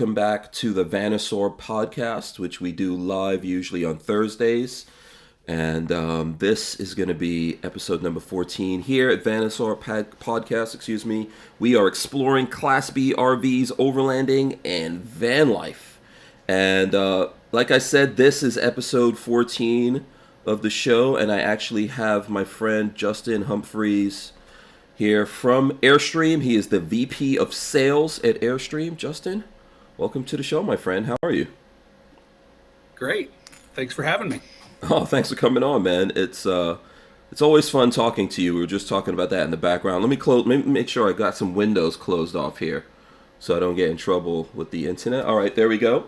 [0.00, 4.86] welcome back to the Vanasaur podcast, which we do live usually on Thursdays.
[5.46, 10.74] And um, this is going to be episode number 14 here at Vanasaur Podcast.
[10.74, 11.28] Excuse me.
[11.58, 16.00] We are exploring Class B RVs, overlanding, and van life.
[16.48, 20.06] And uh, like I said, this is episode 14
[20.46, 21.14] of the show.
[21.14, 24.32] And I actually have my friend Justin Humphreys
[24.94, 26.40] here from Airstream.
[26.40, 28.96] He is the VP of Sales at Airstream.
[28.96, 29.44] Justin,
[30.00, 31.04] welcome to the show, my friend.
[31.04, 31.48] How are you?
[32.94, 33.30] Great.
[33.74, 34.40] Thanks for having me.
[34.84, 36.10] Oh, thanks for coming on, man.
[36.16, 36.78] It's uh,
[37.30, 38.54] it's always fun talking to you.
[38.54, 40.02] We were just talking about that in the background.
[40.02, 40.46] Let me close.
[40.46, 42.86] Let me make sure I got some windows closed off here,
[43.38, 45.26] so I don't get in trouble with the internet.
[45.26, 46.06] All right, there we go.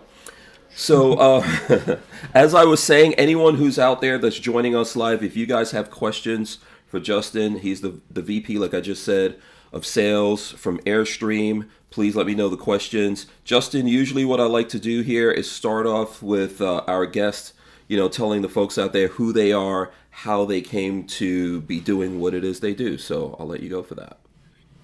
[0.75, 1.99] So, uh,
[2.33, 5.69] as I was saying, anyone who's out there that's joining us live, if you guys
[5.69, 9.39] have questions for Justin, he's the the VP, like I just said,
[9.71, 11.69] of sales from Airstream.
[11.93, 13.27] Please let me know the questions.
[13.43, 17.53] Justin, usually what I like to do here is start off with uh, our guest
[17.87, 21.79] you know, telling the folks out there who they are, how they came to be
[21.79, 22.97] doing what it is they do.
[22.97, 24.17] So I'll let you go for that.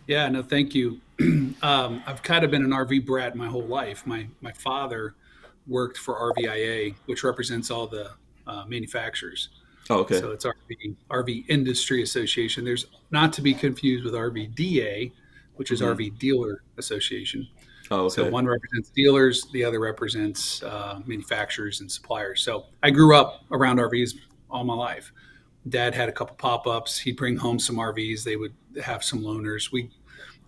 [0.08, 1.00] Yeah, no, thank you.
[1.62, 4.06] um, I've kind of been an RV brat my whole life.
[4.06, 5.16] My my father
[5.68, 8.12] worked for RVIA, which represents all the
[8.48, 9.50] uh, manufacturers.
[9.90, 10.20] Oh, okay.
[10.20, 12.66] So it's RV RV Industry Association.
[12.66, 15.12] There's not to be confused with RVDA,
[15.60, 16.00] which is mm-hmm.
[16.00, 17.46] RV Dealer Association.
[17.92, 18.16] Oh, okay.
[18.16, 22.42] So one represents dealers, the other represents uh, manufacturers and suppliers.
[22.42, 24.16] So I grew up around RVs
[24.50, 25.12] all my life.
[25.68, 26.98] Dad had a couple pop ups.
[26.98, 28.24] He'd bring home some RVs.
[28.24, 29.70] They would have some loaners.
[29.70, 29.90] We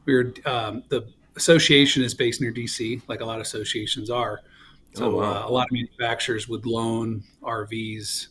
[0.06, 4.40] we were um, the association is based near DC, like a lot of associations are.
[4.94, 5.24] So oh, wow.
[5.24, 8.28] uh, a lot of manufacturers would loan RVs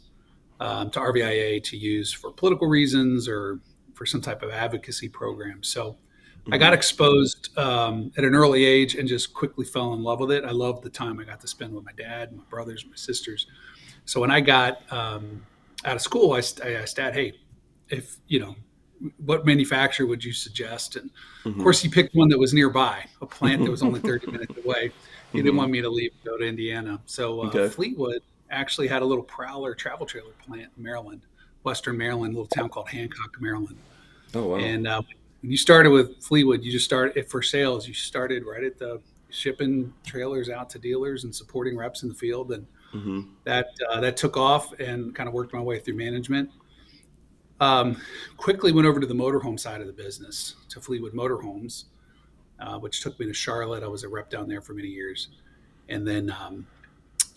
[0.60, 3.60] um, to RVIA to use for political reasons or
[3.92, 5.62] for some type of advocacy program.
[5.62, 5.98] So
[6.52, 10.32] I got exposed um, at an early age and just quickly fell in love with
[10.32, 10.44] it.
[10.44, 13.46] I loved the time I got to spend with my dad, my brothers, my sisters.
[14.04, 15.44] So when I got um,
[15.84, 17.34] out of school, I, I, asked Dad, "Hey,
[17.88, 18.56] if you know,
[19.24, 21.10] what manufacturer would you suggest?" And
[21.44, 21.58] mm-hmm.
[21.58, 24.54] of course, he picked one that was nearby, a plant that was only 30 minutes
[24.64, 24.90] away.
[25.32, 25.44] He mm-hmm.
[25.44, 27.00] didn't want me to leave and go to Indiana.
[27.06, 27.68] So uh, okay.
[27.68, 31.22] Fleetwood actually had a little Prowler travel trailer plant in Maryland,
[31.62, 33.78] Western Maryland, a little town called Hancock, Maryland.
[34.34, 34.56] Oh wow!
[34.56, 35.02] And uh,
[35.40, 37.88] when you started with Fleetwood, you just started for sales.
[37.88, 42.14] You started right at the shipping trailers out to dealers and supporting reps in the
[42.14, 43.20] field, and mm-hmm.
[43.44, 46.50] that uh, that took off and kind of worked my way through management.
[47.60, 48.00] Um,
[48.36, 51.84] quickly went over to the motorhome side of the business to Fleetwood Motorhomes,
[52.58, 53.82] uh, which took me to Charlotte.
[53.82, 55.28] I was a rep down there for many years,
[55.88, 56.66] and then um,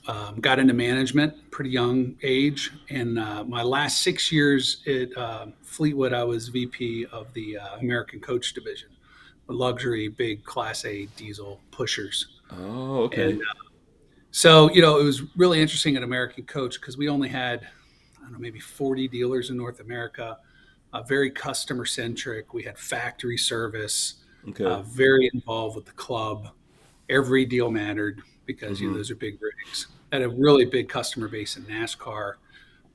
[0.08, 2.72] um, got into management pretty young age.
[2.90, 7.78] And uh, my last six years at uh, fleetwood i was vp of the uh,
[7.78, 8.90] american coach division.
[9.48, 12.40] Luxury big class a diesel pushers.
[12.52, 13.32] Oh okay.
[13.32, 13.70] And, uh,
[14.32, 17.68] so you know it was really interesting at american coach because we only had
[18.18, 20.40] i don't know maybe 40 dealers in north america
[20.92, 24.66] uh, very customer centric we had factory service okay.
[24.66, 26.50] Uh, very involved with the club.
[27.10, 28.22] Every deal mattered
[28.56, 28.84] because mm-hmm.
[28.84, 29.00] you know mm-hmm.
[29.00, 29.88] those are big rigs.
[30.12, 32.34] Had a really big customer base in NASCAR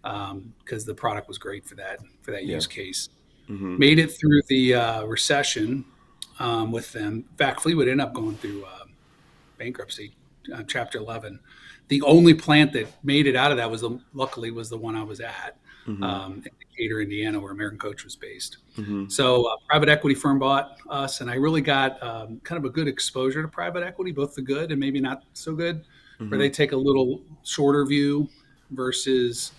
[0.03, 2.55] because um, the product was great for that for that yeah.
[2.57, 3.09] use case.
[3.49, 3.79] Mm-hmm.
[3.79, 5.85] Made it through the uh, recession
[6.39, 7.25] um, with them.
[7.31, 8.85] In fact, Fleetwood ended up going through uh,
[9.59, 10.15] bankruptcy,
[10.55, 11.41] uh, Chapter Eleven.
[11.89, 14.95] The only plant that made it out of that was the, luckily was the one
[14.95, 16.03] I was at mm-hmm.
[16.03, 16.45] um,
[16.79, 18.59] Decatur, Indiana, where American Coach was based.
[18.77, 19.09] Mm-hmm.
[19.09, 22.65] So, a uh, private equity firm bought us, and I really got um, kind of
[22.65, 26.31] a good exposure to private equity, both the good and maybe not so good, mm-hmm.
[26.31, 28.29] where they take a little shorter view
[28.71, 29.53] versus,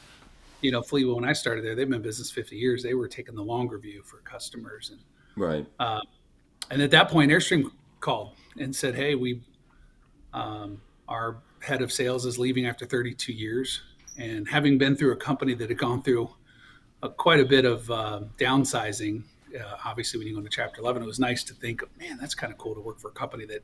[0.62, 1.16] you know, Fleetwood.
[1.16, 2.84] When I started there, they've been in business 50 years.
[2.84, 5.00] They were taking the longer view for customers, and
[5.35, 5.66] right.
[5.79, 6.02] Uh,
[6.72, 9.41] and at that point, Airstream called and said, "Hey, we."
[10.31, 13.81] Um, our head of sales is leaving after 32 years
[14.19, 16.29] and having been through a company that had gone through
[17.03, 19.23] a, quite a bit of uh, downsizing,
[19.59, 22.35] uh, obviously when you go into Chapter 11, it was nice to think, man, that's
[22.35, 23.63] kind of cool to work for a company that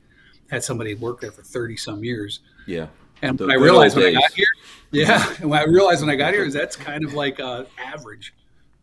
[0.50, 2.40] had somebody work there for 30 some years.
[2.66, 2.86] Yeah.
[3.22, 4.46] And I realized when I got here,
[4.90, 7.64] yeah, and what I realized when I got here is that's kind of like uh,
[7.82, 8.34] average.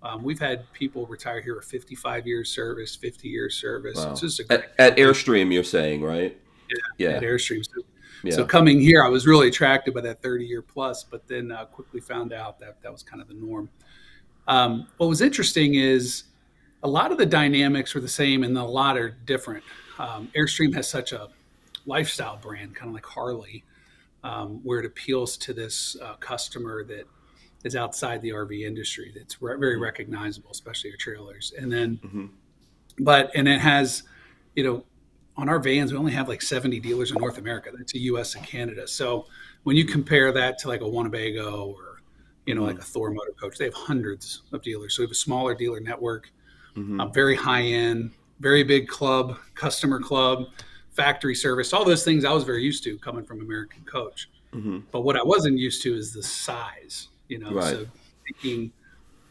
[0.01, 3.97] Um, we've had people retire here with 55 years service, 50 years service.
[3.97, 4.11] Wow.
[4.11, 6.35] It's just at, at, Airstream, you're saying, right?
[6.69, 7.15] Yeah, yeah.
[7.17, 7.63] at Airstream.
[7.63, 7.83] So
[8.23, 8.35] yeah.
[8.35, 11.65] So coming here, I was really attracted by that 30 year plus, but then uh,
[11.65, 13.69] quickly found out that that was kind of the norm.
[14.47, 16.23] Um, what was interesting is
[16.83, 19.63] a lot of the dynamics were the same and a lot are different.
[19.99, 21.29] Um, Airstream has such a
[21.85, 23.63] lifestyle brand, kind of like Harley,
[24.23, 27.05] um, where it appeals to this uh, customer that
[27.63, 29.11] is outside the RV industry.
[29.15, 29.83] That's re- very mm-hmm.
[29.83, 31.53] recognizable, especially your trailers.
[31.57, 32.25] And then, mm-hmm.
[32.99, 34.03] but and it has,
[34.55, 34.83] you know,
[35.35, 37.71] on our vans, we only have like 70 dealers in North America.
[37.75, 38.35] That's the U.S.
[38.35, 38.87] and Canada.
[38.87, 39.25] So
[39.63, 41.92] when you compare that to like a Winnebago or
[42.45, 42.71] you know mm-hmm.
[42.71, 44.95] like a Thor Motor Coach, they have hundreds of dealers.
[44.95, 46.31] So we have a smaller dealer network,
[46.75, 47.01] mm-hmm.
[47.13, 50.47] very high end, very big club, customer club,
[50.91, 54.29] factory service, all those things I was very used to coming from American Coach.
[54.53, 54.79] Mm-hmm.
[54.91, 57.09] But what I wasn't used to is the size.
[57.27, 57.71] You know, right.
[57.71, 57.85] so
[58.27, 58.71] taking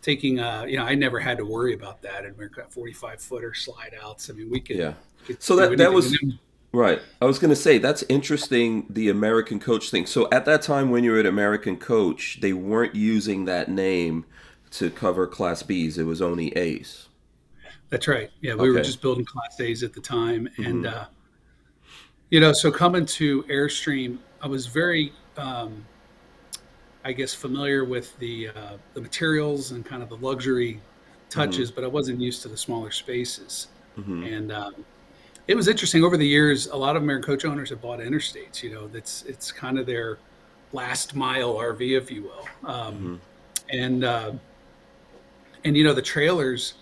[0.01, 3.55] taking uh you know I never had to worry about that in America 45 footer
[3.55, 4.31] slide outs.
[4.31, 4.95] I mean we could yeah.
[5.39, 6.17] So that that was
[6.73, 7.01] right.
[7.21, 8.87] I was going to say that's interesting.
[8.89, 10.07] The American Coach thing.
[10.07, 14.25] So at that time when you were at American Coach, they weren't using that name
[14.73, 15.99] to cover Class Bs.
[15.99, 17.09] It was only A's.
[17.91, 18.31] That's right.
[18.41, 18.79] Yeah, we okay.
[18.79, 20.65] were just building Class A's at the time, mm-hmm.
[20.65, 21.05] and uh,
[22.31, 25.85] you know, so coming to Airstream, I was very um,
[27.05, 30.81] I guess familiar with the uh, the materials and kind of the luxury
[31.29, 31.75] touches, mm-hmm.
[31.81, 33.69] but I wasn't used to the smaller spaces.
[33.99, 34.23] Mm-hmm.
[34.25, 34.75] And um,
[35.49, 36.67] it was interesting over the years.
[36.69, 38.63] A lot of American coach owners have bought interstates.
[38.63, 40.19] You know, that's it's kind of their
[40.73, 42.71] last mile RV, if you will.
[42.71, 43.15] Um, mm-hmm.
[43.71, 44.33] And uh,
[45.65, 46.75] and you know the trailers.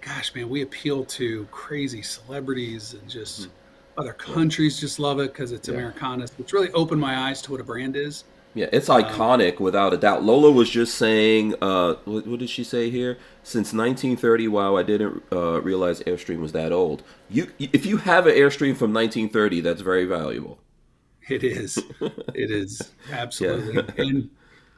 [0.00, 4.00] Gosh, man, we appeal to crazy celebrities and just mm-hmm.
[4.00, 5.74] other countries just love it because it's yeah.
[5.74, 6.32] Americanist.
[6.38, 8.24] It's really opened my eyes to what a brand is.
[8.54, 10.24] Yeah, it's iconic um, without a doubt.
[10.24, 13.18] Lola was just saying, uh, what, what, did she say here?
[13.42, 17.02] Since 1930, wow, I didn't uh, realize Airstream was that old.
[17.28, 20.58] You, if you have an Airstream from 1930, that's very valuable.
[21.28, 21.76] It is.
[22.00, 23.74] it is absolutely.
[23.74, 24.04] Yeah.
[24.04, 24.30] and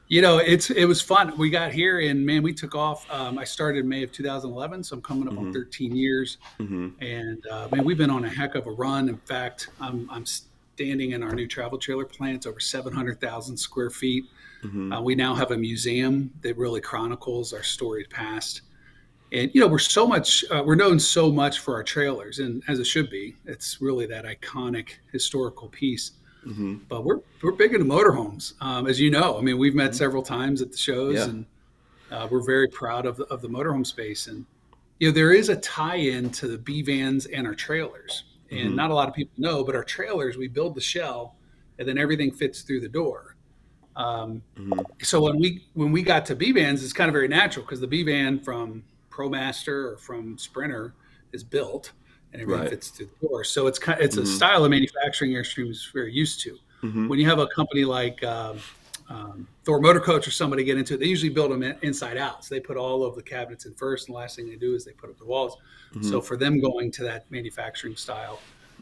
[0.09, 1.33] you know, it's it was fun.
[1.39, 3.07] We got here and man, we took off.
[3.13, 5.47] Um, I started May of 2011, so I'm coming up mm-hmm.
[5.47, 6.39] on 13 years.
[6.59, 6.89] Mm-hmm.
[7.01, 9.09] And uh, man, we've been on a heck of a run.
[9.09, 10.25] In fact, I'm I'm
[10.81, 12.37] standing in our new travel trailer plant.
[12.37, 14.25] It's over 700,000 square feet.
[14.65, 14.93] Mm-hmm.
[14.95, 18.63] Uh, we now have a museum that really chronicles our storied past.
[19.33, 22.65] And you know we're so much uh, we're known so much for our trailers, and
[22.67, 26.13] as it should be, it's really that iconic historical piece.
[26.45, 26.79] Mm-hmm.
[26.89, 29.39] But we're we're big into motorhomes, um, as you know.
[29.39, 29.99] I mean, we've met mm-hmm.
[29.99, 31.25] several times at the shows, yeah.
[31.27, 31.47] and
[32.11, 34.27] uh, we're very proud of the, of the motorhome space.
[34.27, 34.47] And
[34.99, 38.77] you know there is a tie-in to the B vans and our trailers and mm-hmm.
[38.77, 41.37] not a lot of people know, but our trailers, we build the shell,
[41.79, 43.37] and then everything fits through the door.
[43.97, 44.81] Um, mm-hmm.
[45.03, 47.81] So when we when we got to B vans, it's kind of very natural because
[47.81, 50.95] the B van from ProMaster or from Sprinter
[51.33, 51.93] is built
[52.33, 52.71] and everything right.
[52.71, 53.45] fits through the door.
[53.45, 54.25] So it's kind of, it's mm-hmm.
[54.25, 56.57] a style of manufacturing Airstream is very used to.
[56.83, 57.09] Mm-hmm.
[57.09, 58.59] When you have a company like um,
[59.11, 62.45] um, Thor Motor Coach or somebody get into it, they usually build them inside out.
[62.45, 64.75] So they put all of the cabinets in first, and the last thing they do
[64.75, 65.57] is they put up the walls.
[65.91, 66.09] Mm-hmm.
[66.09, 68.39] So for them going to that manufacturing style,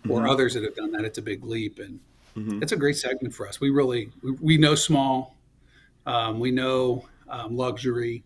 [0.08, 0.28] or mm-hmm.
[0.28, 1.98] others that have done that, it's a big leap, and
[2.36, 2.62] mm-hmm.
[2.62, 3.58] it's a great segment for us.
[3.58, 5.34] We really we, we know small,
[6.04, 8.22] um, we know um, luxury,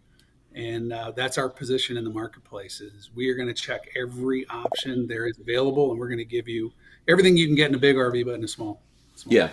[0.56, 2.80] and uh, that's our position in the marketplace.
[2.80, 6.24] Is we are going to check every option there is available, and we're going to
[6.24, 6.72] give you
[7.06, 8.82] everything you can get in a big RV, but in a small.
[9.14, 9.50] small yeah,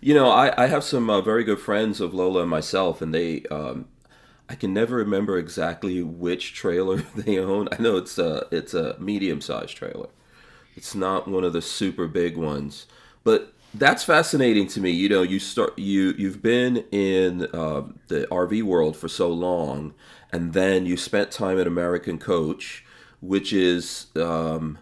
[0.00, 3.14] you know, I, I have some uh, very good friends of Lola and myself, and
[3.14, 3.86] they, um,
[4.48, 7.68] I can never remember exactly which trailer they own.
[7.72, 10.08] I know it's a it's a medium sized trailer.
[10.74, 12.86] It's not one of the super big ones,
[13.24, 14.90] but that's fascinating to me.
[14.90, 19.94] You know, you start you you've been in uh, the RV world for so long,
[20.32, 22.84] and then you spent time at American Coach,
[23.20, 24.78] which is um,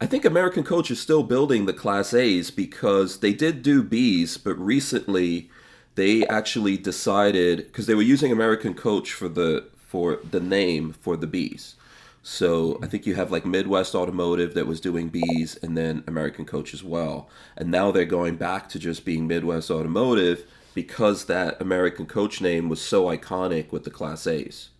[0.00, 4.38] I think American Coach is still building the Class A's because they did do B's,
[4.38, 5.50] but recently
[5.94, 11.16] they actually decided because they were using American Coach for the for the name for
[11.16, 11.74] the B's.
[12.22, 16.44] So I think you have like Midwest Automotive that was doing B's and then American
[16.44, 17.28] Coach as well.
[17.56, 22.68] And now they're going back to just being Midwest Automotive because that American Coach name
[22.68, 24.70] was so iconic with the Class A's.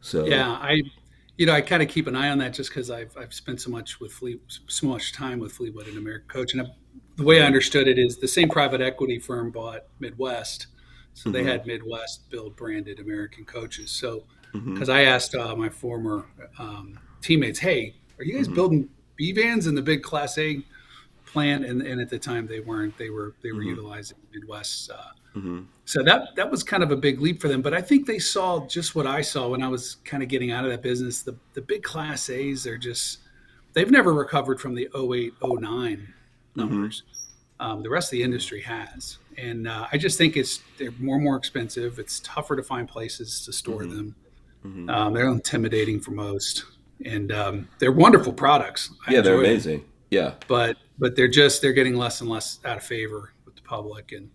[0.00, 0.82] So Yeah, I
[1.36, 3.60] you know, I kind of keep an eye on that just because I've I've spent
[3.60, 6.66] so much with Fleet, so much time with Fleetwood and American Coach, and I,
[7.16, 10.66] the way I understood it is the same private equity firm bought Midwest,
[11.14, 11.32] so mm-hmm.
[11.32, 13.90] they had Midwest build branded American coaches.
[13.90, 14.90] So, because mm-hmm.
[14.90, 16.26] I asked uh, my former
[16.58, 18.54] um, teammates, "Hey, are you guys mm-hmm.
[18.54, 20.62] building B vans in the big Class A
[21.24, 22.96] plant?" And, and at the time they weren't.
[22.98, 23.70] They were they were mm-hmm.
[23.70, 24.90] utilizing Midwest.
[24.90, 24.96] Uh,
[25.36, 25.62] Mm-hmm.
[25.84, 27.62] So that that was kind of a big leap for them.
[27.62, 30.50] But I think they saw just what I saw when I was kind of getting
[30.50, 31.22] out of that business.
[31.22, 33.18] The the big class A's are just
[33.72, 36.60] they've never recovered from the 08, 09 mm-hmm.
[36.60, 37.02] numbers.
[37.02, 37.08] Mm-hmm.
[37.60, 41.14] Um, the rest of the industry has, and uh, I just think it's they're more
[41.16, 41.98] and more expensive.
[41.98, 43.96] It's tougher to find places to store mm-hmm.
[43.96, 44.14] them.
[44.66, 44.90] Mm-hmm.
[44.90, 46.64] Um, they're intimidating for most,
[47.04, 48.90] and um, they're wonderful products.
[49.06, 49.78] I yeah, they're amazing.
[49.78, 49.88] Them.
[50.10, 53.62] Yeah, but but they're just they're getting less and less out of favor with the
[53.62, 54.28] public, and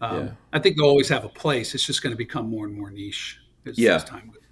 [0.00, 0.30] um, yeah.
[0.52, 1.74] I think they'll always have a place.
[1.74, 3.96] It's just going to become more and more niche as, yeah.
[3.96, 4.42] As time goes.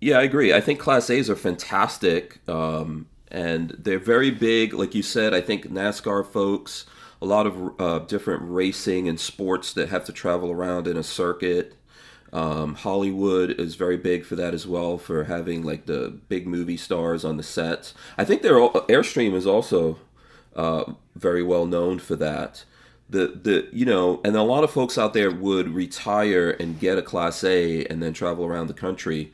[0.00, 0.52] Yeah, I agree.
[0.52, 2.40] I think Class A's are fantastic.
[2.48, 4.74] Um, and they're very big.
[4.74, 6.86] Like you said, I think NASCAR folks,
[7.20, 11.02] a lot of uh, different racing and sports that have to travel around in a
[11.02, 11.74] circuit.
[12.32, 16.76] Um, Hollywood is very big for that as well, for having like the big movie
[16.76, 17.94] stars on the sets.
[18.18, 19.98] I think they're all, Airstream is also
[20.56, 22.64] uh, very well known for that.
[23.12, 26.98] The the you know, and a lot of folks out there would retire and get
[26.98, 29.32] a Class A and then travel around the country.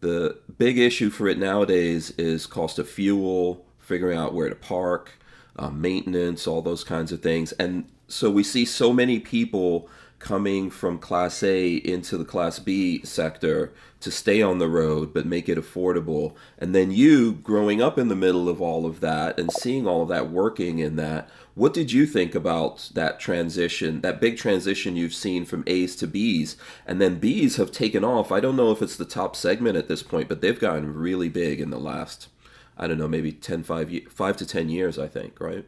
[0.00, 5.18] The big issue for it nowadays is cost of fuel, figuring out where to park,
[5.56, 10.70] uh, maintenance, all those kinds of things, and so we see so many people coming
[10.70, 15.48] from Class A into the Class B sector to stay on the road but make
[15.48, 16.34] it affordable.
[16.58, 20.02] And then you growing up in the middle of all of that and seeing all
[20.02, 24.94] of that working in that, what did you think about that transition, that big transition
[24.94, 26.54] you've seen from A's to B's?
[26.86, 28.30] And then B's have taken off.
[28.30, 31.30] I don't know if it's the top segment at this point, but they've gotten really
[31.30, 32.28] big in the last,
[32.76, 35.64] I don't know, maybe 10, 5, 5 to 10 years, I think, right?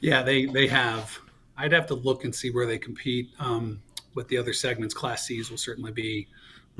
[0.00, 1.16] Yeah, they, they have.
[1.56, 3.80] I'd have to look and see where they compete um,
[4.16, 4.94] with the other segments.
[4.94, 6.26] Class C's will certainly be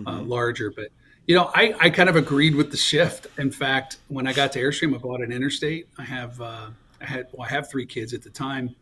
[0.01, 0.29] uh, mm-hmm.
[0.29, 0.89] larger, but
[1.29, 3.29] you know, I, I kind of agreed with the shift.
[3.39, 5.87] In fact, when I got to Airstream, I bought an Interstate.
[5.97, 6.71] I have uh,
[7.03, 8.75] I had well, I have three kids at the time.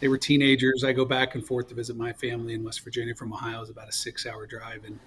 [0.00, 0.84] They were teenagers.
[0.84, 3.62] I go back and forth to visit my family in West Virginia from Ohio.
[3.62, 4.98] It's about a six-hour drive, and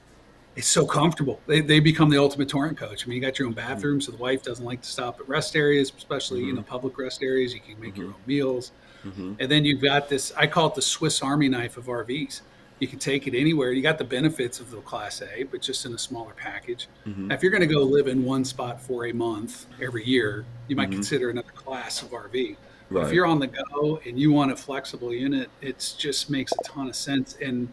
[0.55, 1.39] it's so comfortable.
[1.45, 3.05] They, they become the ultimate touring coach.
[3.05, 5.29] I mean, you got your own bathroom, so the wife doesn't like to stop at
[5.29, 6.49] rest areas, especially mm-hmm.
[6.49, 7.53] you know public rest areas.
[7.53, 8.01] You can make mm-hmm.
[8.01, 8.71] your own meals.
[9.05, 9.33] Mm-hmm.
[9.39, 12.41] And then you've got this, I call it the Swiss Army knife of RVs.
[12.79, 13.71] You can take it anywhere.
[13.71, 16.87] You got the benefits of the Class A, but just in a smaller package.
[17.05, 17.27] Mm-hmm.
[17.27, 20.45] Now, if you're going to go live in one spot for a month every year,
[20.67, 20.93] you might mm-hmm.
[20.93, 22.55] consider another class of RV.
[22.89, 23.05] Right.
[23.05, 26.63] If you're on the go and you want a flexible unit, it just makes a
[26.63, 27.37] ton of sense.
[27.41, 27.69] And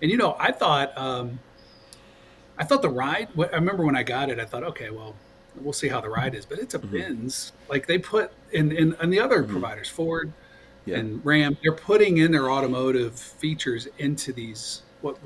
[0.00, 1.40] and you know, I thought um,
[2.58, 3.28] I thought the ride.
[3.38, 5.14] I remember when I got it, I thought, okay, well,
[5.56, 6.46] we'll see how the ride is.
[6.46, 6.96] But it's a mm-hmm.
[6.96, 7.52] Benz.
[7.68, 9.52] Like they put in in, in the other mm-hmm.
[9.52, 10.32] providers, Ford,
[10.86, 10.98] yeah.
[10.98, 15.18] and Ram, they're putting in their automotive features into these what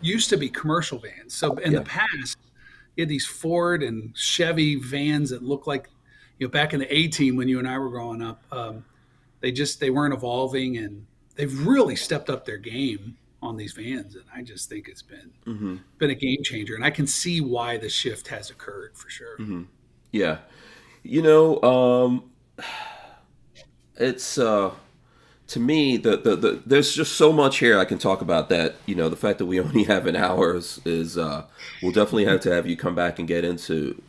[0.00, 1.34] used to be commercial vans.
[1.34, 1.80] So in yeah.
[1.80, 2.38] the past,
[2.96, 5.88] you had these Ford and Chevy vans that looked like,
[6.38, 8.84] you know, back in the A team when you and I were growing up, um,
[9.40, 14.14] they just they weren't evolving, and they've really stepped up their game on these vans,
[14.14, 15.76] and I just think it's been mm-hmm.
[15.98, 19.38] been a game changer, and I can see why the shift has occurred for sure.
[19.38, 19.62] Mm-hmm.
[20.12, 20.38] Yeah,
[21.02, 22.30] you know, um,
[23.96, 24.38] it's.
[24.38, 24.72] Uh,
[25.50, 28.76] to me, the, the, the there's just so much here I can talk about that.
[28.86, 31.44] You know, the fact that we only have an hour is, is uh,
[31.82, 34.00] we'll definitely have to have you come back and get into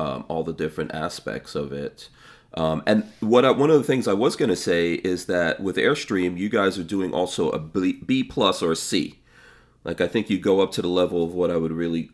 [0.00, 2.08] um, all the different aspects of it.
[2.54, 5.60] Um, and what I, one of the things I was going to say is that
[5.60, 9.18] with Airstream, you guys are doing also a B, B plus or a C.
[9.84, 12.08] Like I think you go up to the level of what I would really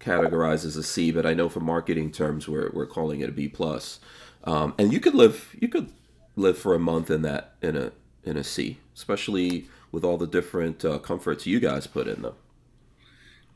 [0.00, 3.32] categorize as a C, but I know for marketing terms we're, we're calling it a
[3.32, 4.00] B plus.
[4.42, 5.92] Um, and you could live you could
[6.34, 7.92] live for a month in that in a
[8.26, 12.34] in a C, especially with all the different uh, comforts you guys put in them?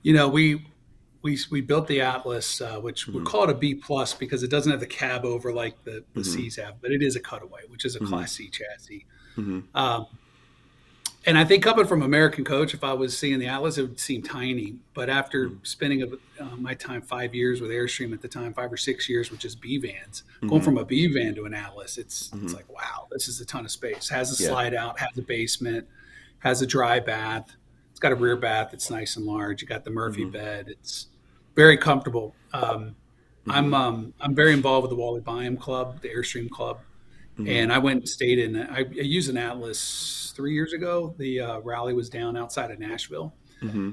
[0.02, 0.64] You know, we
[1.22, 3.18] we we built the Atlas, uh, which mm-hmm.
[3.18, 6.04] we call it a B plus because it doesn't have the cab over like the,
[6.14, 6.22] the mm-hmm.
[6.22, 8.08] C's have, but it is a cutaway, which is a mm-hmm.
[8.08, 9.06] Class C chassis.
[9.36, 9.76] Mm-hmm.
[9.76, 10.06] Um,
[11.26, 14.00] and I think coming from American Coach, if I was seeing the Atlas, it would
[14.00, 14.76] seem tiny.
[14.94, 15.64] But after mm-hmm.
[15.64, 19.30] spending uh, my time five years with Airstream at the time, five or six years,
[19.30, 20.48] which is B vans, mm-hmm.
[20.48, 22.46] going from a B van to an Atlas, it's mm-hmm.
[22.46, 24.08] it's like wow, this is a ton of space.
[24.08, 24.48] Has a yeah.
[24.48, 25.86] slide out, has a basement,
[26.38, 27.54] has a dry bath.
[27.90, 28.72] It's got a rear bath.
[28.72, 29.60] It's nice and large.
[29.60, 30.32] You got the Murphy mm-hmm.
[30.32, 30.68] bed.
[30.68, 31.08] It's
[31.54, 32.34] very comfortable.
[32.54, 32.96] Um,
[33.46, 36.78] I'm um, I'm very involved with the Wally Byam Club, the Airstream Club.
[37.46, 38.54] And I went and stayed in.
[38.54, 41.14] I, I used an Atlas three years ago.
[41.18, 43.90] The uh, rally was down outside of Nashville, mm-hmm.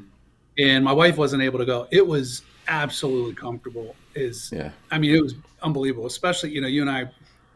[0.57, 1.87] and my wife wasn't able to go.
[1.91, 3.97] It was absolutely comfortable.
[4.15, 4.71] Is yeah.
[4.89, 6.07] I mean, it was unbelievable.
[6.07, 7.09] Especially you know, you and I,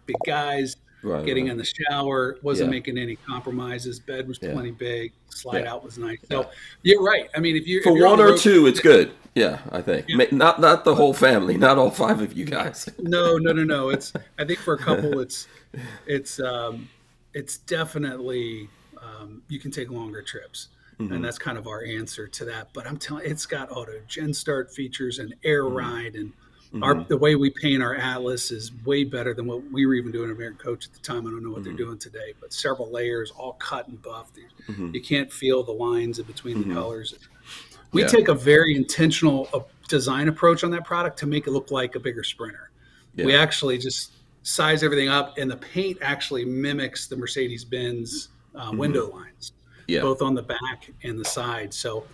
[0.05, 0.75] big guys.
[1.03, 1.53] Right, getting right.
[1.53, 2.71] in the shower wasn't yeah.
[2.71, 3.99] making any compromises.
[3.99, 4.75] Bed was plenty yeah.
[4.77, 5.13] big.
[5.29, 6.19] Slide out was nice.
[6.29, 6.47] So
[6.83, 7.27] you're right.
[7.33, 9.11] I mean, if you for if one or two, it's good.
[9.33, 12.87] Yeah, I think not not the whole family, not all five of you guys.
[12.99, 13.89] no, no, no, no.
[13.89, 15.47] It's I think for a couple, it's
[16.05, 16.87] it's um,
[17.33, 18.69] it's definitely
[19.01, 20.69] um, you can take longer trips.
[20.99, 21.13] Mm-hmm.
[21.13, 22.69] And that's kind of our answer to that.
[22.73, 25.75] But I'm telling, it's got auto gen start features and air mm-hmm.
[25.75, 26.83] ride, and mm-hmm.
[26.83, 30.11] our the way we paint our Atlas is way better than what we were even
[30.11, 31.25] doing at American Coach at the time.
[31.25, 31.85] I don't know what they're mm-hmm.
[31.85, 34.37] doing today, but several layers, all cut and buffed.
[34.67, 34.93] Mm-hmm.
[34.93, 36.75] You can't feel the lines in between the mm-hmm.
[36.75, 37.15] colors.
[37.93, 38.07] We yeah.
[38.07, 41.95] take a very intentional uh, design approach on that product to make it look like
[41.95, 42.69] a bigger Sprinter.
[43.15, 43.25] Yeah.
[43.25, 48.67] We actually just size everything up, and the paint actually mimics the Mercedes Benz uh,
[48.69, 48.77] mm-hmm.
[48.77, 49.53] window lines,
[49.87, 50.01] yeah.
[50.01, 51.73] both on the back and the side.
[51.73, 52.05] So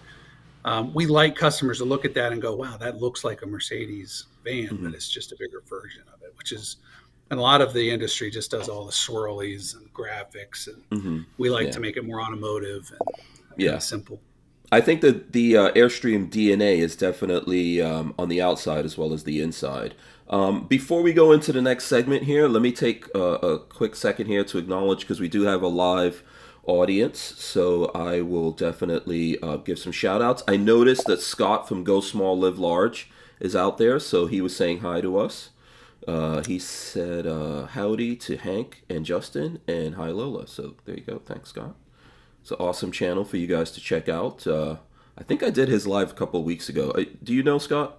[0.66, 3.46] um, we like customers to look at that and go, "Wow, that looks like a
[3.46, 4.84] Mercedes van, mm-hmm.
[4.86, 6.78] but it's just a bigger version of it." which is
[7.30, 11.20] and a lot of the industry just does all the swirlies and graphics, and Mm-hmm.
[11.38, 11.72] we like Yeah.
[11.74, 13.02] to make it more automotive and
[13.58, 13.80] Yeah.
[13.80, 14.22] simple.
[14.72, 19.14] I think that the uh, Airstream DNA is definitely um, on the outside as well
[19.14, 19.94] as the inside.
[20.30, 23.96] Um, before we go into the next segment here, let me take a, a quick
[23.96, 26.24] second here to acknowledge because we do have a live
[26.66, 27.20] audience.
[27.20, 30.44] So I will definitely uh, give some shout outs.
[30.48, 34.00] I noticed that Scott from Go Small Live Large is out there.
[34.00, 35.52] So he was saying hi to us.
[36.08, 40.48] Uh, he said uh, howdy to Hank and Justin and hi Lola.
[40.48, 41.22] So there you go.
[41.26, 41.76] Thanks, Scott.
[42.42, 44.46] It's an awesome channel for you guys to check out.
[44.48, 44.78] Uh,
[45.18, 46.92] I think I did his live a couple of weeks ago.
[46.92, 47.98] Uh, Do you know Scott?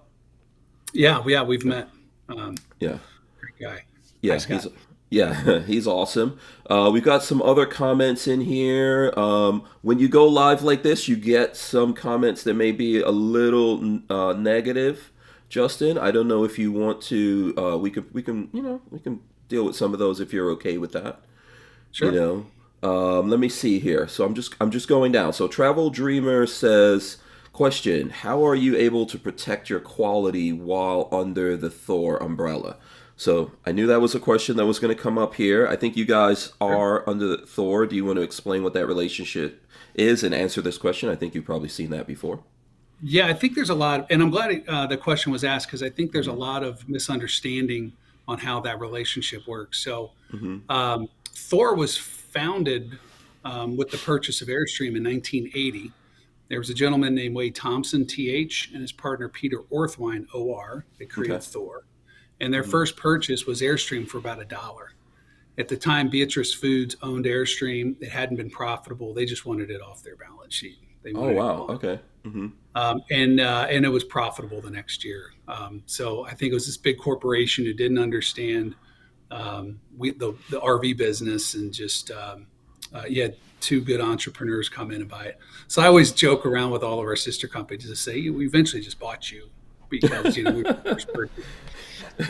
[0.93, 1.89] Yeah, yeah, we've met.
[2.29, 2.97] Um, Yeah,
[3.39, 3.85] great guy.
[4.21, 4.67] yeah, he's
[5.09, 6.39] yeah, he's awesome.
[6.69, 9.11] Uh, we've got some other comments in here.
[9.17, 13.09] Um, when you go live like this, you get some comments that may be a
[13.09, 15.11] little uh, negative.
[15.49, 17.53] Justin, I don't know if you want to.
[17.57, 20.31] Uh, we can we can you know we can deal with some of those if
[20.31, 21.21] you're okay with that.
[21.91, 22.11] Sure.
[22.11, 22.45] You
[22.83, 24.07] know, um, let me see here.
[24.07, 25.33] So I'm just I'm just going down.
[25.33, 27.17] So Travel Dreamer says,
[27.53, 32.77] question: How are you able to protect your quality while under the Thor umbrella?
[33.15, 35.67] So I knew that was a question that was going to come up here.
[35.67, 37.85] I think you guys are under the Thor.
[37.85, 41.09] Do you want to explain what that relationship is and answer this question?
[41.09, 42.43] I think you've probably seen that before.
[43.01, 45.83] Yeah, I think there's a lot, and I'm glad uh, the question was asked because
[45.83, 47.93] I think there's a lot of misunderstanding
[48.27, 49.83] on how that relationship works.
[49.83, 50.11] So,
[50.69, 52.99] um, Thor was founded
[53.43, 55.91] um, with the purchase of Airstream in 1980.
[56.49, 60.85] There was a gentleman named Wade Thompson, TH, and his partner Peter Orthwein, OR.
[60.97, 61.45] They created Okay.
[61.45, 61.85] Thor,
[62.41, 64.93] and their first purchase was Airstream for about a dollar.
[65.59, 68.01] At the time, Beatrice Foods owned Airstream.
[68.01, 69.13] It hadn't been profitable.
[69.13, 70.79] They just wanted it off their balance sheet.
[71.03, 71.67] They Oh wow.
[71.69, 71.99] Okay.
[72.25, 75.33] hmm um, and uh, and it was profitable the next year.
[75.47, 78.75] Um, so I think it was this big corporation who didn't understand
[79.31, 82.47] um, we, the the RV business and just um,
[82.93, 85.39] uh, you had two good entrepreneurs come in and buy it.
[85.67, 88.81] So I always joke around with all of our sister companies to say we eventually
[88.81, 89.49] just bought you
[89.89, 91.43] because you know we were first person.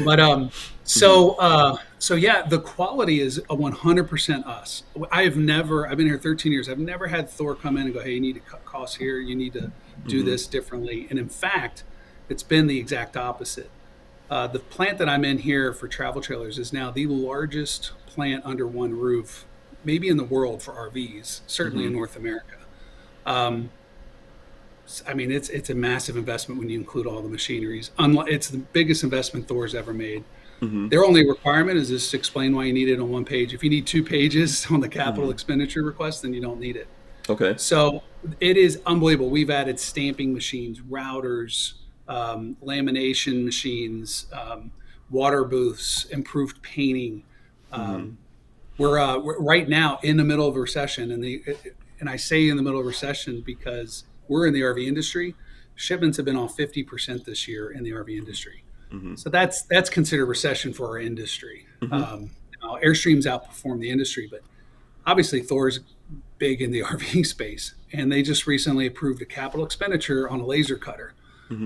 [0.03, 0.51] But um,
[0.83, 4.83] so uh, so yeah, the quality is a 100% us.
[5.11, 5.87] I have never.
[5.87, 6.69] I've been here 13 years.
[6.69, 9.19] I've never had Thor come in and go, "Hey, you need to cut costs here.
[9.19, 9.71] You need to
[10.07, 11.83] do this differently." And in fact,
[12.27, 13.69] it's been the exact opposite.
[14.29, 18.45] Uh, the plant that I'm in here for travel trailers is now the largest plant
[18.45, 19.45] under one roof,
[19.89, 22.57] maybe in the world for RVs, certainly in North America.
[23.25, 23.71] Um,
[25.07, 27.89] I mean, it's it's a massive investment when you include all the machineries.
[27.97, 30.23] Unlike, it's the biggest investment Thor's ever made.
[30.89, 33.53] Their only requirement is just to explain why you need it on one page.
[33.53, 36.87] If you need two pages on the capital expenditure request, then you don't need it.
[37.29, 37.53] Okay.
[37.57, 38.03] So
[38.41, 39.29] it is unbelievable.
[39.29, 41.73] We've added stamping machines, routers,
[42.09, 44.71] um, lamination machines, um,
[45.09, 47.23] water booths, improved painting.
[47.71, 48.17] Um,
[48.79, 51.43] we're, uh, we're right now in the middle of a recession, and the
[51.99, 55.35] and I say in the middle of recession because we're in the RV industry.
[55.75, 58.63] Shipments have been off fifty percent this year in the RV industry.
[59.17, 61.67] So that's that's considered recession for our industry.
[61.93, 64.41] Um, you know, Airstreams outperform the industry, but
[65.05, 65.79] obviously Thor's
[66.37, 70.45] big in the RV space, and they just recently approved a capital expenditure on a
[70.45, 71.13] laser cutter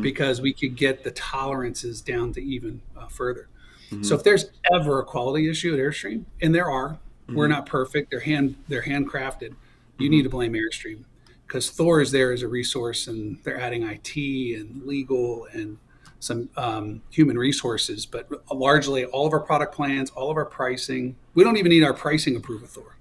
[0.02, 3.48] because we could get the tolerances down to even uh, further.
[3.94, 4.04] Mm-hmm.
[4.04, 6.98] So if there's ever a quality issue at Airstream, and there are,
[7.30, 7.54] we're mm-hmm.
[7.54, 8.12] not perfect.
[8.12, 9.42] They're hand they're handcrafted.
[9.42, 10.10] You mm-hmm.
[10.10, 11.04] need to blame Airstream
[11.48, 14.16] because Thor is there as a resource, and they're adding IT
[14.60, 15.78] and legal and
[16.20, 21.16] some um, human resources, but largely all of our product plans, all of our pricing.
[21.34, 22.96] We don't even need our pricing approved with Thor.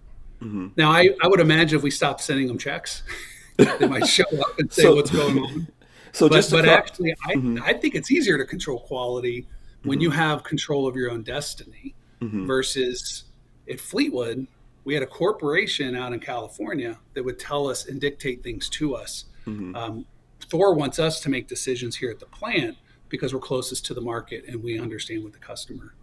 [0.76, 3.04] Now, I, I would imagine if we stopped sending them checks,
[3.56, 5.68] they might show up and say So- what's going on.
[6.14, 9.46] So But, just but actually, I, I think it's easier to control quality
[9.84, 10.18] when you mm-hmm.
[10.18, 12.46] have control of your own destiny mm-hmm.
[12.46, 13.24] versus
[13.70, 14.46] at Fleetwood,
[14.84, 18.94] we had a corporation out in California that would tell us and dictate things to
[18.94, 19.26] us.
[19.46, 19.74] Mm-hmm.
[19.76, 20.06] Um,
[20.50, 22.76] Thor wants us to make decisions here at the plant
[23.08, 25.94] because we're closest to the market and we understand what the customer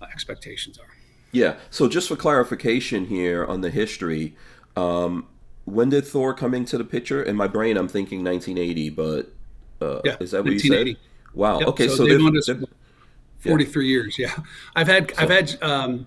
[0.00, 0.88] uh, expectations are.
[1.32, 1.56] Yeah.
[1.70, 4.36] So just for clarification here on the history,
[4.76, 5.26] um,
[5.64, 7.22] when did Thor come into the picture?
[7.22, 9.32] In my brain, I'm thinking 1980, but
[9.80, 10.96] uh, yeah, is that what you said?
[11.34, 11.58] Wow.
[11.60, 11.68] Yep.
[11.68, 11.88] Okay.
[11.88, 12.66] So, so they, they,
[13.46, 13.90] 43 yeah.
[13.90, 14.18] years.
[14.18, 14.36] Yeah.
[14.74, 16.06] I've had, so, I've had, um,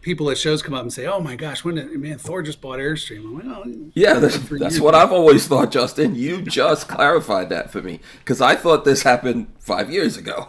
[0.00, 2.60] people at shows come up and say, "Oh my gosh, when did, man Thor just
[2.60, 6.14] bought Airstream?" I'm like, "Oh, yeah, that's, that's what I've always thought, Justin.
[6.14, 10.48] You just clarified that for me because I thought this happened five years ago.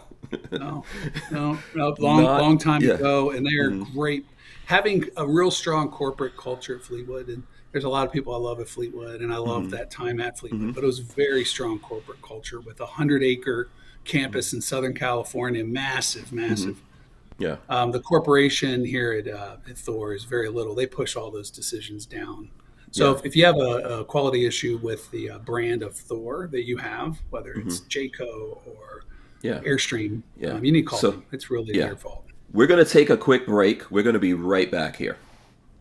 [0.50, 0.84] no,
[1.30, 2.94] no, no, long, Not, long time yeah.
[2.94, 3.82] ago, and they are mm.
[3.82, 3.98] Mm-hmm.
[3.98, 4.26] great.
[4.66, 7.42] Having a real strong corporate culture at Fleetwood, and
[7.72, 9.70] there's a lot of people I love at Fleetwood, and I love mm-hmm.
[9.70, 10.72] that time at Fleetwood, mm-hmm.
[10.72, 13.68] but it was very strong corporate culture with a hundred acre
[14.04, 16.80] campus in Southern California, massive, massive.
[17.38, 17.56] Yeah.
[17.68, 20.74] Um, the corporation here at, uh, at Thor is very little.
[20.74, 22.50] They push all those decisions down.
[22.90, 23.18] So Yeah.
[23.18, 26.64] if, if you have a, a quality issue with the uh, brand of Thor that
[26.66, 29.04] you have, whether it's Jayco or
[29.42, 29.60] Yeah.
[29.60, 30.50] Airstream, Yeah.
[30.50, 31.24] um, you need to call So- them.
[31.32, 31.86] It's really yeah.
[31.86, 32.24] their fault.
[32.52, 33.88] We're going to take a quick break.
[33.92, 35.16] We're going to be right back here.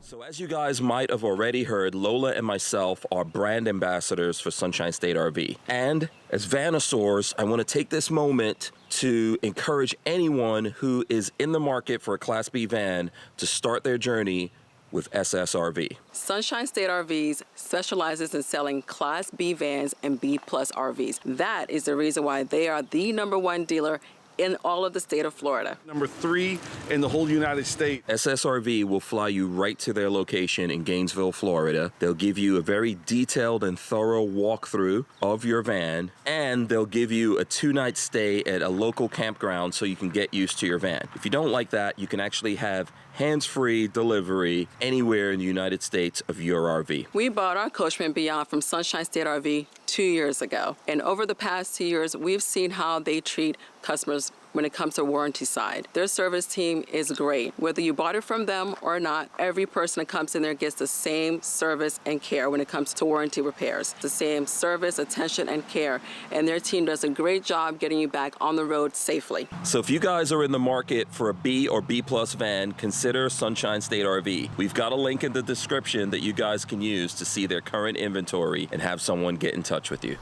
[0.10, 4.50] So, as you guys might have already heard, Lola and myself are brand ambassadors for
[4.50, 5.56] Sunshine State RV.
[5.68, 11.52] And as Vanasaurs, I want to take this moment to encourage anyone who is in
[11.52, 14.52] the market for a Class B van to start their journey
[14.92, 15.98] with SSRV.
[16.12, 21.20] Sunshine State RVs specializes in selling Class B vans and B plus RVs.
[21.24, 24.02] That is the reason why they are the number one dealer
[24.40, 25.78] in all of the state of Florida.
[25.86, 28.08] Number three in the whole United States.
[28.08, 31.92] SSRV will fly you right to their location in Gainesville, Florida.
[32.00, 37.12] They'll give you a very detailed and thorough walkthrough of your van, and they'll give
[37.12, 40.68] you a two night stay at a local campground so you can get used to
[40.68, 41.08] your van.
[41.16, 45.46] If you don't like that, you can actually have hands free delivery anywhere in the
[45.46, 47.08] United States of your RV.
[47.14, 50.76] We bought our Coachmen Beyond from Sunshine State RV two years ago.
[50.88, 54.96] And over the past two years, we've seen how they treat customers when it comes
[54.96, 55.88] to warranty side.
[55.94, 57.54] Their service team is great.
[57.58, 60.76] Whether you bought it from them or not, every person that comes in there gets
[60.76, 63.94] the same service and care when it comes to warranty repairs.
[64.02, 66.02] The same service, attention, and care.
[66.32, 69.48] And their team does a great job getting you back on the road safely.
[69.64, 72.72] So if you guys are in the market for a B or B plus van,
[72.72, 74.50] consider Sunshine State RV.
[74.58, 77.62] We've got a link in the description that you guys can use to see their
[77.62, 80.18] current inventory and have someone get in touch with you.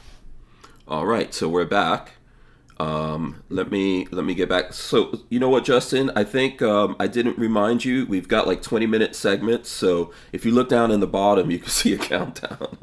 [0.88, 2.16] All right, so we're back.
[2.80, 4.72] Um, let me let me get back.
[4.74, 6.12] So you know what, Justin?
[6.16, 8.06] I think um, I didn't remind you.
[8.06, 9.70] We've got like 20 minute segments.
[9.70, 12.78] So if you look down in the bottom, you can see a countdown.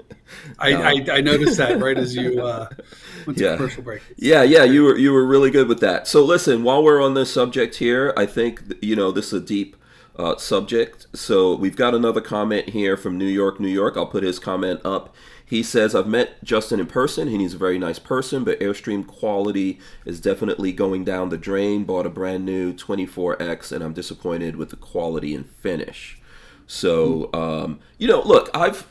[0.59, 2.69] I, I, I noticed that right as you uh,
[3.27, 3.57] went to Yeah.
[3.57, 4.03] commercial break.
[4.17, 6.09] Yeah, yeah, you were you were really good with that.
[6.09, 9.45] So listen, while we're on this subject here, I think you know this is a
[9.45, 9.77] deep
[10.17, 11.07] uh, subject.
[11.15, 13.97] So we've got another comment here from New York, New York.
[13.97, 15.15] I'll put his comment up.
[15.47, 19.07] He says, "I've met Justin in person, and he's a very nice person, but Airstream
[19.07, 21.85] quality is definitely going down the drain.
[21.85, 26.19] Bought a brand new 24X, and I'm disappointed with the quality and finish."
[26.67, 28.87] So, um, you know, look, I've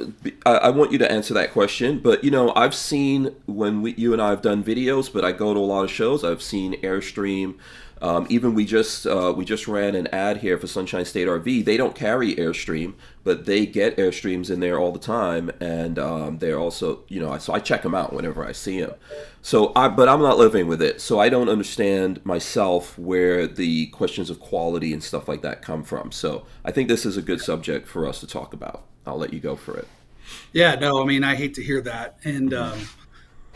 [0.46, 3.96] I, I want you to answer that question, but you know, I've seen when we
[3.96, 6.24] you and I have done videos, but I go to a lot of shows.
[6.24, 7.56] I've seen Airstream.
[8.04, 11.63] Um, even we just uh, we just ran an ad here for Sunshine State RV.
[11.63, 16.39] They don't carry Airstream, but they get Airstreams in there all the time, and um,
[16.39, 18.94] they're also you know so I check them out whenever I see them.
[19.42, 23.88] So I but I'm not living with it, so I don't understand myself where the
[23.88, 26.12] questions of quality and stuff like that come from.
[26.12, 28.84] So I think this is a good subject for us to talk about.
[29.08, 29.88] I'll let you go for it.
[30.52, 32.18] Yeah, no, I mean, I hate to hear that.
[32.26, 32.80] And um,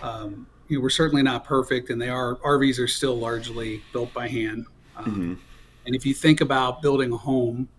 [0.02, 4.14] um, you know, we're certainly not perfect, and they are RVs are still largely built
[4.14, 4.66] by hand.
[4.96, 5.40] Um,
[5.86, 7.70] And if you think about building a home,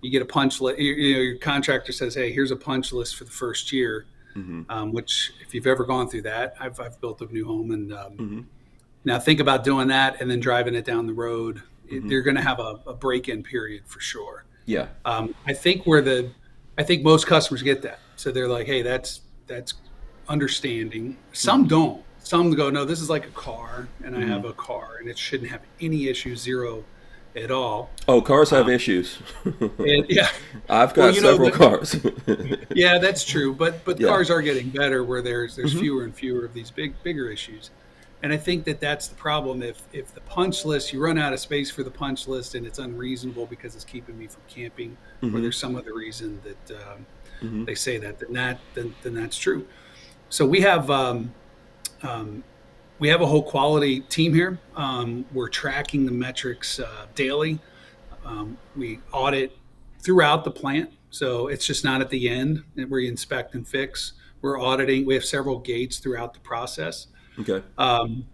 [0.00, 0.78] you get a punch list.
[0.78, 4.06] You, you know, your contractor says, "Hey, here's a punch list for the first year."
[4.70, 7.92] Um, which, if you've ever gone through that, I've, I've built a new home, and
[7.92, 8.48] um,
[9.04, 11.62] now think about doing that and then driving it down the road.
[11.88, 14.44] It, they're going to have a, a break-in period for sure.
[14.66, 16.30] Yeah, Um, I think where the,
[16.78, 17.98] I think most customers get that.
[18.14, 19.74] So they're like, hey, that's that's
[20.28, 21.16] understanding.
[21.32, 22.02] Some don't.
[22.30, 24.50] Some go, no, this is like a car, and I have mm-hmm.
[24.50, 26.84] a car, and it shouldn't have any issues, zero
[27.34, 27.90] at all.
[28.06, 29.18] Oh, cars have um, issues.
[29.44, 30.28] And yeah,
[30.68, 32.66] I've got Well, know, several the- cars.
[32.72, 33.52] yeah, that's true.
[33.52, 34.06] But but Yeah.
[34.06, 35.80] cars are getting better where there's there's mm-hmm.
[35.80, 37.70] fewer and fewer of these big bigger issues.
[38.22, 39.60] And I think that that's the problem.
[39.64, 42.64] If if the punch list, you run out of space for the punch list, and
[42.64, 45.42] it's unreasonable because it's keeping me from camping, or mm-hmm.
[45.42, 46.80] there's some other reason that
[47.42, 49.66] um, they say that, then that then, then that's true.
[50.28, 51.34] So we have um,
[52.02, 52.42] um,
[52.98, 54.58] we have a whole quality team here.
[54.76, 57.58] Um, we're tracking the metrics uh, daily.
[58.24, 59.56] Um, we audit
[60.00, 64.12] throughout the plant, so it's just not at the end where we inspect and fix.
[64.42, 65.06] We're auditing.
[65.06, 67.08] We have several gates throughout the process.
[67.38, 67.62] okay.
[67.78, 68.26] Um,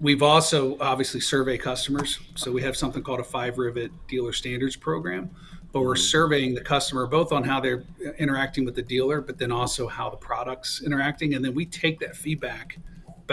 [0.00, 2.18] we've also obviously survey customers.
[2.34, 5.30] So we have something called a five rivet dealer standards program,
[5.72, 7.84] but we're surveying the customer both on how they're
[8.18, 11.34] interacting with the dealer, but then also how the product's interacting.
[11.34, 12.78] And then we take that feedback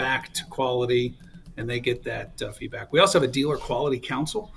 [0.00, 1.14] back to quality
[1.58, 2.90] and they get that uh, feedback.
[2.90, 4.50] We also have a dealer quality council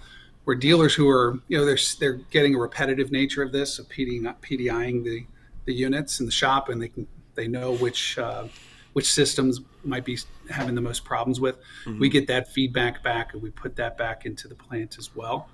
[0.46, 3.90] where dealers who are, you know, they're, they're getting a repetitive nature of this, of
[3.90, 5.26] PD, PDIing the,
[5.66, 8.46] the units in the shop and they can, they know which, uh,
[8.94, 10.18] which systems might be
[10.50, 11.58] having the most problems with.
[12.00, 15.50] We get that feedback back and we put that back into the plant as well.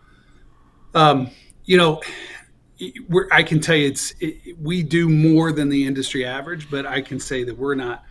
[0.94, 1.32] Um,
[1.66, 2.00] you know,
[3.08, 6.86] we're, I can tell you it's it, we do more than the industry average, but
[6.86, 8.04] I can say that we're not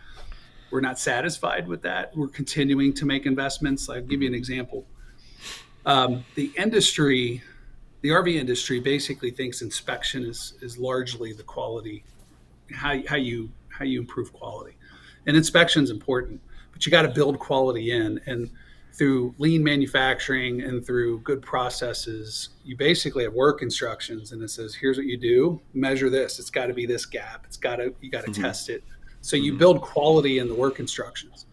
[0.71, 2.15] we're not satisfied with that.
[2.15, 3.89] We're continuing to make investments.
[3.89, 4.85] I'll give you an example.
[5.85, 7.41] Um, the industry,
[8.01, 12.03] the RV industry, basically thinks inspection is is largely the quality,
[12.71, 14.75] how how you how you improve quality,
[15.25, 16.41] and inspection is important,
[16.73, 18.49] but you got to build quality in and
[18.99, 24.75] through lean manufacturing and through good processes, you basically have work instructions and it says,
[24.75, 26.37] here's what you do, measure this.
[26.37, 27.45] It's got to be this gap.
[27.45, 28.83] It's got to, you got to test it.
[29.21, 29.59] So you mm-hmm.
[29.59, 31.45] build quality in the work instructions.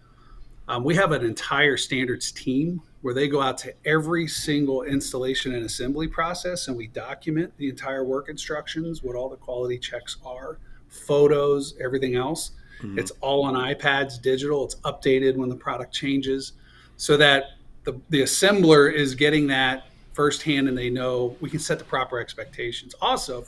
[0.68, 5.54] Um, we have an entire standards team where they go out to every single installation
[5.54, 10.16] and assembly process and we document the entire work instructions, what all the quality checks
[10.24, 12.52] are, photos, everything else.
[12.80, 12.98] Mm-hmm.
[12.98, 14.64] It's all on iPads, digital.
[14.64, 16.54] It's updated when the product changes
[16.96, 17.50] so that
[17.84, 22.18] the, the assembler is getting that firsthand and they know we can set the proper
[22.18, 22.94] expectations.
[23.00, 23.44] Also,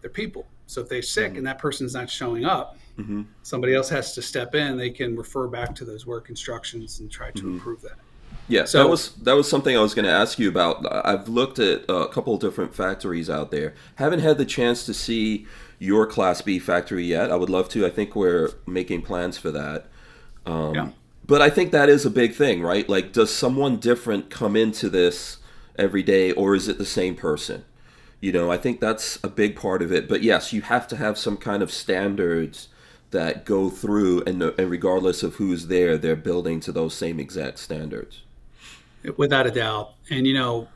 [0.00, 0.46] they're people.
[0.66, 1.38] So if they're sick mm-hmm.
[1.38, 2.76] and that person's not showing up,
[3.42, 4.76] somebody else has to step in.
[4.76, 7.98] They can refer back to those work instructions and try to improve that.
[8.48, 10.84] Yeah, So- that was that was something I was going to ask you about.
[11.06, 13.74] I've looked at a couple of different factories out there.
[13.96, 15.46] Haven't had the chance to see
[15.78, 17.30] your Class B factory yet.
[17.30, 17.84] I would love to.
[17.86, 19.86] I think we're making plans for that.
[20.46, 20.88] Um, yeah.
[21.26, 22.88] But I think that is a big thing, right?
[22.88, 25.38] Like, does someone different come into this
[25.76, 27.64] every day, or is it the same person?
[28.20, 30.08] You know, I think that's a big part of it.
[30.08, 32.68] But yes, you have to have some kind of standards
[33.12, 37.58] that go through, and, and regardless of who's there, they're building to those same exact
[37.58, 38.22] standards.
[39.16, 39.94] without a doubt.
[40.10, 40.68] And you know,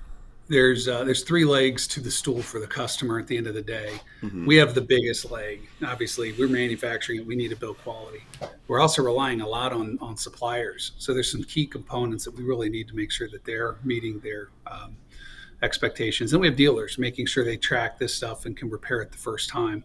[0.49, 3.55] there's uh, there's three legs to the stool for the customer at the end of
[3.55, 4.01] the day.
[4.47, 5.61] We have the biggest leg.
[5.85, 7.27] Obviously, we're manufacturing it.
[7.27, 8.23] We need to build quality.
[8.69, 10.93] We're also relying a lot on on suppliers.
[10.99, 14.21] So there's some key components that we really need to make sure that they're meeting
[14.21, 14.97] their um,
[15.63, 16.33] expectations.
[16.33, 19.19] And we have dealers making sure they track this stuff and can repair it the
[19.19, 19.85] first time.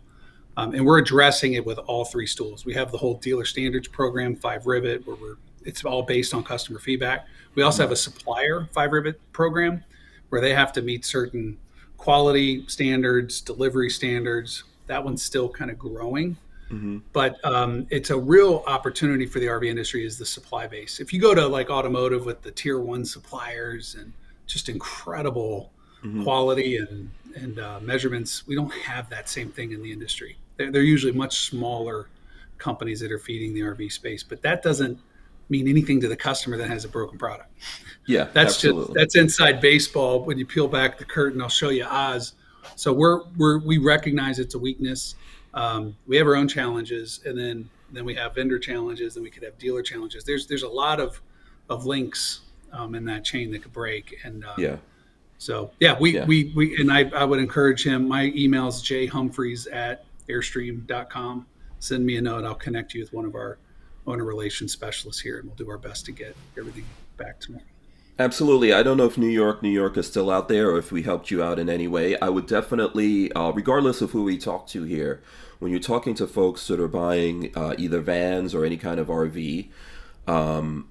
[0.57, 2.65] Um, and we're addressing it with all three stools.
[2.65, 6.43] We have the whole dealer standards program, Five Rivet, where we're it's all based on
[6.43, 7.27] customer feedback.
[7.53, 9.83] We also have a supplier Five Rivet program
[10.29, 11.57] where they have to meet certain
[11.97, 14.63] quality standards, delivery standards.
[14.87, 16.35] That one's still kind of growing,
[17.13, 20.99] but um, it's a real opportunity for the RV industry is the supply base.
[20.99, 24.11] If you go to like automotive with the tier one suppliers and
[24.47, 25.71] just incredible
[26.23, 30.37] quality and and uh, measurements, we don't have that same thing in the industry.
[30.57, 32.07] They're, they're usually much smaller
[32.57, 34.99] companies that are feeding the RV space, but that doesn't
[35.49, 37.49] mean anything to the customer that has a broken product.
[38.05, 38.85] Yeah, That's absolutely.
[38.85, 40.23] just that's inside baseball.
[40.23, 42.33] When you peel back the curtain, I'll show you Oz.
[42.75, 45.15] So we're we're we recognize it's a weakness.
[45.53, 49.29] Um, we have our own challenges, and then then we have vendor challenges, and we
[49.29, 50.23] could have dealer challenges.
[50.23, 51.21] There's there's a lot of
[51.69, 54.77] of links um, in that chain that could break, and uh, yeah.
[55.41, 56.25] So yeah, we Yeah.
[56.25, 58.07] we we and I I would encourage him.
[58.07, 61.47] My email is jhumphreys at airstream.com.
[61.79, 62.45] Send me a note.
[62.45, 63.57] I'll connect you with one of our
[64.05, 66.85] owner relations specialists here, and we'll do our best to get everything
[67.17, 67.65] back to tomorrow.
[68.19, 68.71] Absolutely.
[68.71, 71.01] I don't know if New York, New York is still out there or if we
[71.01, 72.19] helped you out in any way.
[72.19, 75.23] I would definitely, uh, regardless of who we talk to here,
[75.57, 79.07] when you're talking to folks that are buying uh, either vans or any kind of
[79.07, 79.69] RV,
[80.27, 80.90] um,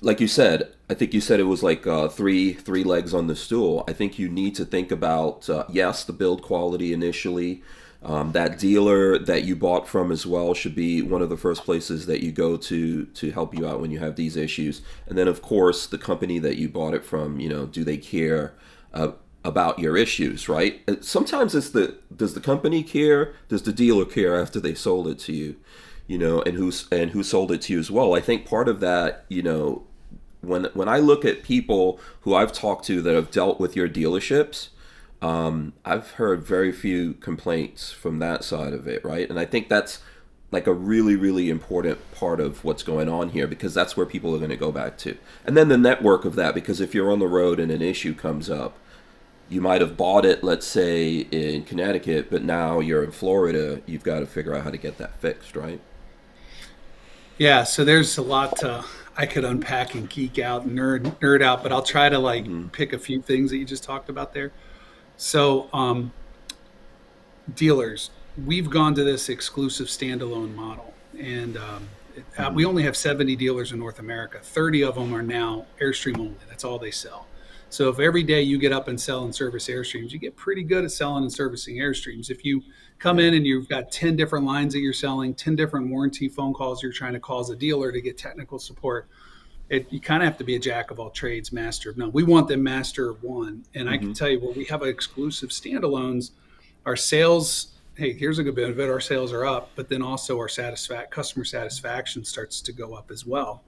[0.00, 3.26] like you said, I think you said it was like uh, three three legs on
[3.26, 3.84] the stool.
[3.88, 7.62] I think you need to think about uh, yes, the build quality initially.
[8.02, 11.64] Um, that dealer that you bought from as well should be one of the first
[11.64, 14.82] places that you go to to help you out when you have these issues.
[15.06, 17.40] And then, of course, the company that you bought it from.
[17.40, 18.54] You know, do they care
[18.92, 19.12] uh,
[19.44, 20.48] about your issues?
[20.48, 20.82] Right?
[21.04, 23.34] Sometimes it's the does the company care?
[23.48, 25.56] Does the dealer care after they sold it to you?
[26.06, 28.14] You know, and who's and who sold it to you as well.
[28.14, 29.82] I think part of that, you know,
[30.40, 33.88] when when I look at people who I've talked to that have dealt with your
[33.88, 34.68] dealerships,
[35.20, 39.28] um, I've heard very few complaints from that side of it, right?
[39.28, 40.00] And I think that's
[40.52, 44.34] like a really really important part of what's going on here because that's where people
[44.34, 45.16] are going to go back to.
[45.44, 48.14] And then the network of that because if you're on the road and an issue
[48.14, 48.78] comes up,
[49.48, 54.04] you might have bought it let's say in Connecticut, but now you're in Florida, you've
[54.04, 55.80] got to figure out how to get that fixed, right?
[57.38, 58.82] Yeah, so there's a lot to,
[59.16, 62.72] I could unpack and geek out, and nerd nerd out, but I'll try to like
[62.72, 64.52] pick a few things that you just talked about there.
[65.18, 66.12] So, um,
[67.54, 68.10] dealers,
[68.42, 71.88] we've gone to this exclusive standalone model, and um,
[72.38, 74.38] uh, we only have 70 dealers in North America.
[74.40, 76.36] 30 of them are now Airstream only.
[76.48, 77.26] That's all they sell.
[77.68, 80.62] So if every day you get up and sell and service Airstreams, you get pretty
[80.62, 82.30] good at selling and servicing Airstreams.
[82.30, 82.62] If you
[82.98, 86.54] come in and you've got 10 different lines that you're selling, 10 different warranty phone
[86.54, 89.08] calls you're trying to call as a dealer to get technical support,
[89.68, 92.12] it, you kind of have to be a jack of all trades, master of none.
[92.12, 93.64] We want them master of one.
[93.74, 94.12] And I can mm-hmm.
[94.12, 96.30] tell you, where we have exclusive standalones,
[96.84, 100.48] our sales, hey, here's a good benefit, our sales are up, but then also our
[101.10, 103.64] customer satisfaction starts to go up as well.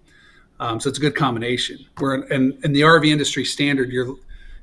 [0.61, 1.85] Um, so it's a good combination.
[1.99, 3.91] We're in, in the RV industry standard.
[3.91, 4.17] Your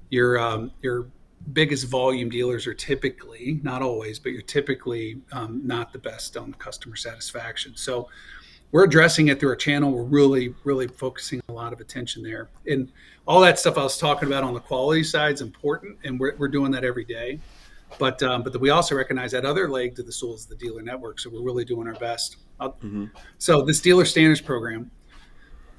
[0.10, 1.08] your um, your
[1.53, 6.53] biggest volume dealers are typically not always, but you're typically um, not the best on
[6.55, 7.73] customer satisfaction.
[7.75, 8.10] So
[8.71, 9.91] we're addressing it through our channel.
[9.91, 12.91] We're really really focusing a lot of attention there, and
[13.27, 16.36] all that stuff I was talking about on the quality side is important, and we're,
[16.38, 17.39] we're doing that every day.
[17.99, 20.81] But um, but we also recognize that other leg to the stool is the dealer
[20.81, 21.19] network.
[21.19, 22.38] So we're really doing our best.
[22.60, 23.05] Mm-hmm.
[23.38, 24.91] So this dealer standards program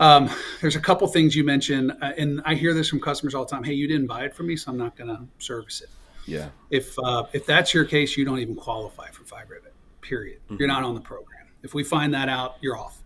[0.01, 0.31] um,
[0.61, 3.51] there's a couple things you mentioned, uh, and I hear this from customers all the
[3.51, 3.65] time.
[3.65, 5.89] Hey, you didn't buy it from me, so I'm not going to service it.
[6.27, 6.49] Yeah.
[6.71, 9.73] If uh, if that's your case, you don't even qualify for Five Rivet.
[10.01, 10.41] Period.
[10.45, 10.57] Mm-hmm.
[10.59, 11.47] You're not on the program.
[11.63, 13.03] If we find that out, you're off.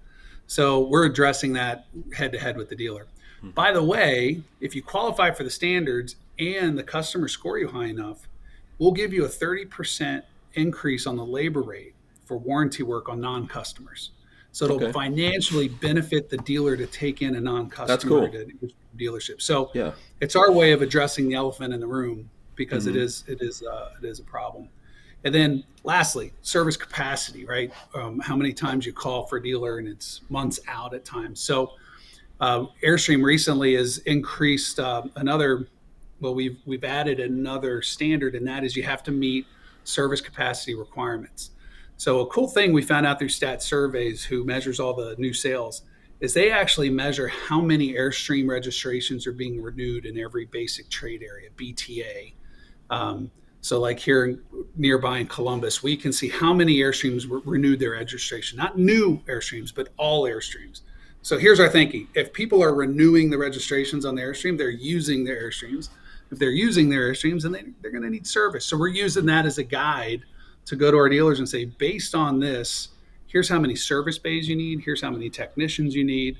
[0.47, 3.07] So we're addressing that head to head with the dealer.
[3.39, 3.51] Mm-hmm.
[3.51, 7.87] By the way, if you qualify for the standards and the customer score you high
[7.87, 8.29] enough,
[8.79, 10.23] we'll give you a 30%
[10.55, 14.11] increase on the labor rate for warranty work on non-customers.
[14.53, 14.93] So it'll okay.
[14.93, 18.51] financially benefit the dealer to take in a non-customer cool.
[18.97, 19.41] dealership.
[19.41, 19.93] So yeah.
[20.21, 22.97] it's our way of addressing the elephant in the room because mm-hmm.
[22.97, 24.69] it is it is uh, it is a problem.
[25.25, 27.71] And then lastly, service capacity, right?
[27.95, 31.41] Um, how many times you call for a dealer and it's months out at times.
[31.41, 31.73] So
[32.41, 35.69] uh, Airstream recently has increased uh, another.
[36.21, 39.47] Well, we've we've added another standard, and that is you have to meet
[39.85, 41.51] service capacity requirements.
[42.01, 45.35] So a cool thing we found out through Stat Surveys, who measures all the new
[45.35, 45.83] sales,
[46.21, 51.23] is they actually measure how many Airstream registrations are being renewed in every basic trade
[51.23, 52.33] area, BTA.
[52.89, 54.41] Um, so, like here
[54.77, 59.19] nearby in Columbus, we can see how many Airstreams re- renewed their registration, not new
[59.29, 60.81] Airstreams, but all Airstreams.
[61.21, 65.25] So, here's our thinking if people are renewing the registrations on the Airstream, they're using
[65.25, 65.91] their Airstreams.
[66.31, 68.65] If they're using their Airstreams, then they, they're going to need service.
[68.65, 70.23] So, we're using that as a guide
[70.71, 72.89] to go to our dealers and say, based on this,
[73.27, 76.39] here's how many service bays you need, here's how many technicians you need,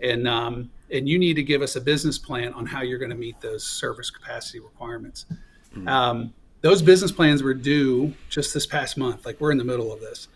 [0.00, 3.10] and um, and you need to give us a business plan on how you're going
[3.10, 5.26] to meet those service capacity requirements.
[5.74, 5.88] Mm-hmm.
[5.88, 9.26] Um, those business plans were due just this past month.
[9.26, 10.28] Like we're in the middle of this,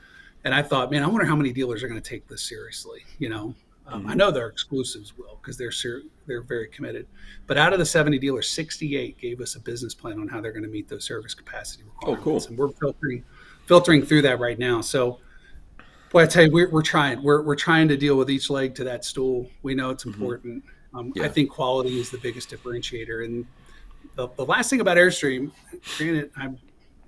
[0.44, 3.04] and I thought, man, I wonder how many dealers are going to take this seriously.
[3.20, 3.54] You know,
[3.90, 4.10] um, mm-hmm.
[4.10, 7.06] I know their exclusives will because they're ser- they're very committed.
[7.46, 10.52] But out of the 70 dealers, 68 gave us a business plan on how they're
[10.52, 12.20] going to meet those service capacity requirements.
[12.20, 12.46] Oh, cool!
[12.46, 13.24] And we're filtering
[13.66, 14.80] filtering through that right now.
[14.80, 15.20] So,
[16.10, 17.22] boy, I tell you, we're, we're trying.
[17.22, 19.50] We're we're trying to deal with each leg to that stool.
[19.62, 20.20] We know it's mm-hmm.
[20.20, 20.64] important.
[20.64, 20.74] Mm-hmm.
[20.94, 21.24] Um, yeah.
[21.24, 23.24] I think quality is the biggest differentiator.
[23.24, 23.46] And
[24.14, 25.52] the, the last thing about Airstream,
[25.96, 26.58] granted, I'm,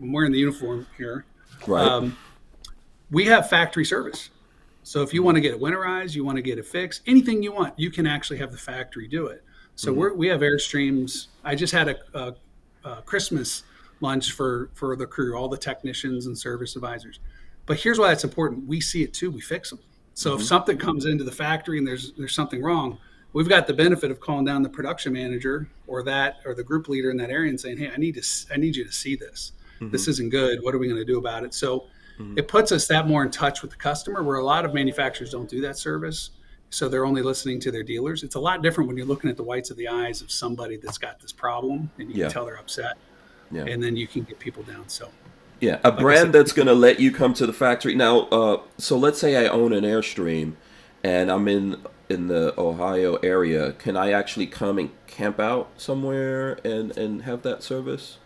[0.00, 1.24] I'm wearing the uniform here.
[1.66, 1.86] Right.
[1.86, 2.16] Um,
[3.10, 4.30] we have factory service.
[4.82, 7.42] So if you want to get it winterized, you want to get it fixed, anything
[7.42, 9.44] you want, you can actually have the factory do it.
[9.74, 10.18] So mm-hmm.
[10.18, 11.28] we have Airstreams.
[11.44, 12.34] I just had a, a,
[12.84, 13.62] a, Christmas
[14.00, 17.20] lunch for for the crew, all the technicians and service advisors.
[17.66, 19.78] But here's why that's important: we see it too, we fix them.
[20.14, 20.40] So mm-hmm.
[20.40, 22.98] if something comes into the factory and there's there's something wrong,
[23.32, 26.88] we've got the benefit of calling down the production manager or that or the group
[26.88, 29.16] leader in that area and saying, "Hey, I need to I need you to see
[29.16, 29.52] this.
[29.76, 29.92] Mm-hmm.
[29.92, 30.62] This isn't good.
[30.62, 31.86] What are we going to do about it?" So
[32.20, 32.38] Mm-hmm.
[32.38, 35.30] It puts us that more in touch with the customer, where a lot of manufacturers
[35.30, 36.30] don't do that service.
[36.72, 38.22] So they're only listening to their dealers.
[38.22, 40.76] It's a lot different when you're looking at the whites of the eyes of somebody
[40.76, 42.24] that's got this problem, and you yeah.
[42.26, 42.96] can tell they're upset,
[43.50, 43.64] yeah.
[43.64, 44.88] and then you can get people down.
[44.88, 45.08] So.
[45.60, 47.94] Yeah, a like brand said, that's going to let you come to the factory.
[47.94, 50.54] Now, uh, so let's say I own an Airstream
[51.02, 53.72] and I'm in in the Ohio area.
[53.72, 58.18] Can I actually come and camp out somewhere and and have that service?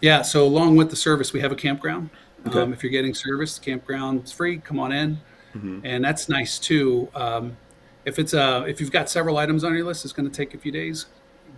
[0.00, 2.10] Yeah, so along with the service, we have a campground.
[2.46, 2.60] Okay.
[2.60, 4.58] Um, if you're getting service, campground's free.
[4.58, 5.18] Come on in,
[5.54, 5.80] mm-hmm.
[5.84, 7.08] and that's nice too.
[7.14, 7.56] Um,
[8.04, 10.54] if it's a if you've got several items on your list, it's going to take
[10.54, 11.06] a few days.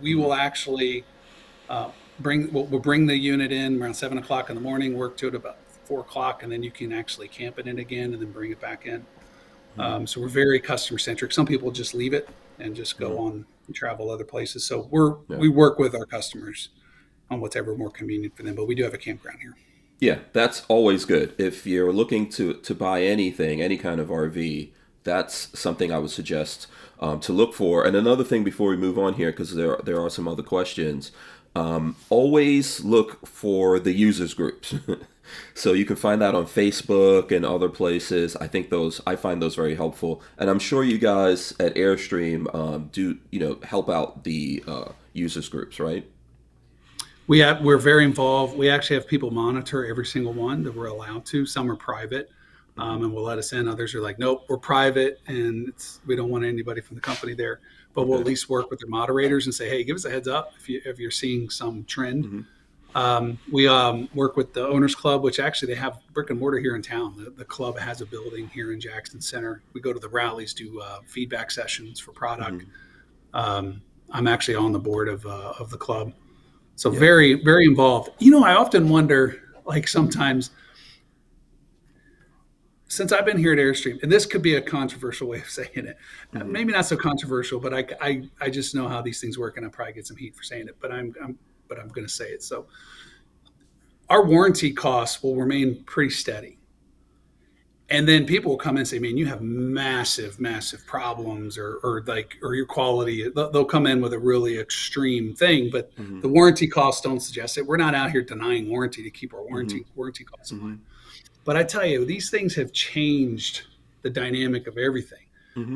[0.01, 1.05] We will actually
[1.69, 5.17] uh, bring we'll, we'll, bring the unit in around seven o'clock in the morning, work
[5.17, 8.21] to it about four o'clock, and then you can actually camp it in again and
[8.21, 9.01] then bring it back in.
[9.01, 9.81] Mm-hmm.
[9.81, 11.31] Um, so we're very customer centric.
[11.31, 12.27] Some people just leave it
[12.59, 13.23] and just go mm-hmm.
[13.23, 14.65] on and travel other places.
[14.65, 15.37] So we're yeah.
[15.37, 16.69] we work with our customers
[17.29, 18.55] on whatever more convenient for them.
[18.55, 19.55] But we do have a campground here.
[20.01, 21.35] Yeah, that's always good.
[21.37, 24.71] If you're looking to to buy anything, any kind of RV,
[25.03, 26.67] that's something I would suggest
[26.99, 27.85] um, to look for.
[27.85, 31.11] And another thing before we move on here, because there there are some other questions.
[31.55, 34.73] Um, always look for the users groups.
[35.53, 38.35] so you can find that on Facebook and other places.
[38.37, 42.53] I think those I find those very helpful, and I'm sure you guys at Airstream
[42.55, 46.05] um, do you know help out the uh, users groups, right?
[47.31, 48.57] We have we're very involved.
[48.57, 51.45] We actually have people monitor every single one that we're allowed to.
[51.45, 52.29] Some are private,
[52.77, 53.69] um, and will let us in.
[53.69, 55.71] Others are like, nope, we're private, and
[56.05, 57.61] we don't want anybody from the company there.
[57.93, 60.27] But we'll at least work with their moderators and say, hey, give us a heads
[60.27, 62.25] up if you if you're seeing some trend.
[62.25, 62.97] Mm-hmm.
[62.97, 66.59] Um, we um, work with the Owners Club, which actually they have brick and mortar
[66.59, 67.15] here in town.
[67.17, 69.61] The, the club has a building here in Jackson Center.
[69.71, 72.65] We go to the rallies, do uh, feedback sessions for product.
[73.33, 76.11] Um, I'm actually on the board of uh, of the club,
[76.81, 78.09] so very very involved.
[78.17, 80.49] You know, I often wonder, like sometimes,
[82.87, 85.69] since I've been here at Airstream, and this could be a controversial way of saying
[85.75, 85.95] it,
[86.33, 89.57] uh, maybe not so controversial, but I, I I just know how these things work,
[89.57, 92.07] and I probably get some heat for saying it, but I'm, I'm but I'm going
[92.07, 92.41] to say it.
[92.41, 92.65] So,
[94.09, 96.57] our warranty costs will remain pretty steady.
[97.91, 101.79] And then people will come in and say, "Man, you have massive, massive problems, or,
[101.83, 106.21] or like, or your quality." They'll come in with a really extreme thing, but mm-hmm.
[106.21, 107.65] the warranty costs don't suggest it.
[107.67, 109.97] We're not out here denying warranty to keep our warranty mm-hmm.
[109.97, 110.71] warranty costs in line.
[110.75, 110.83] Mm-hmm.
[111.43, 113.63] But I tell you, these things have changed
[114.03, 115.25] the dynamic of everything.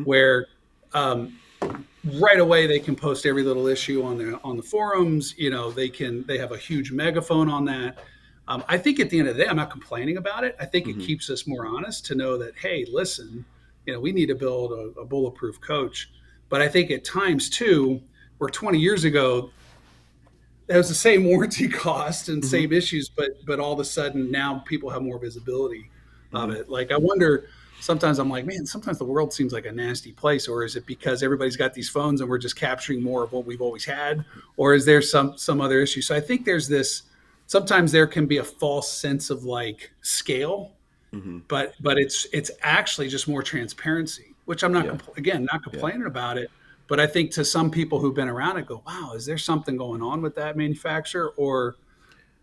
[0.05, 0.47] Where
[0.93, 1.37] um,
[2.13, 5.35] right away they can post every little issue on the on the forums.
[5.37, 7.99] You know, they can they have a huge megaphone on that.
[8.47, 10.55] Um, I think at the end of the day, I'm not complaining about it.
[10.59, 11.01] I think it mm-hmm.
[11.01, 13.43] keeps us more honest to know that hey, listen,
[13.85, 16.11] you know, we need to build a, a bulletproof coach.
[16.49, 18.01] But I think at times too,
[18.37, 19.49] where 20 years ago
[20.67, 22.49] that was the same warranty cost and mm-hmm.
[22.49, 25.89] same issues, but but all of a sudden now people have more visibility
[26.33, 26.59] of mm-hmm.
[26.59, 26.69] it.
[26.69, 27.47] Like I wonder
[27.79, 30.85] sometimes I'm like, man, sometimes the world seems like a nasty place, or is it
[30.85, 34.25] because everybody's got these phones and we're just capturing more of what we've always had,
[34.57, 36.01] or is there some some other issue?
[36.01, 37.03] So I think there's this.
[37.47, 40.71] Sometimes there can be a false sense of like scale,
[41.47, 44.91] but but it's it's actually just more transparency, which I'm not Yeah.
[44.91, 46.49] compl- again not complaining about it.
[46.87, 49.75] But I think to some people who've been around it, go, "Wow, is there something
[49.77, 51.77] going on with that manufacturer, or,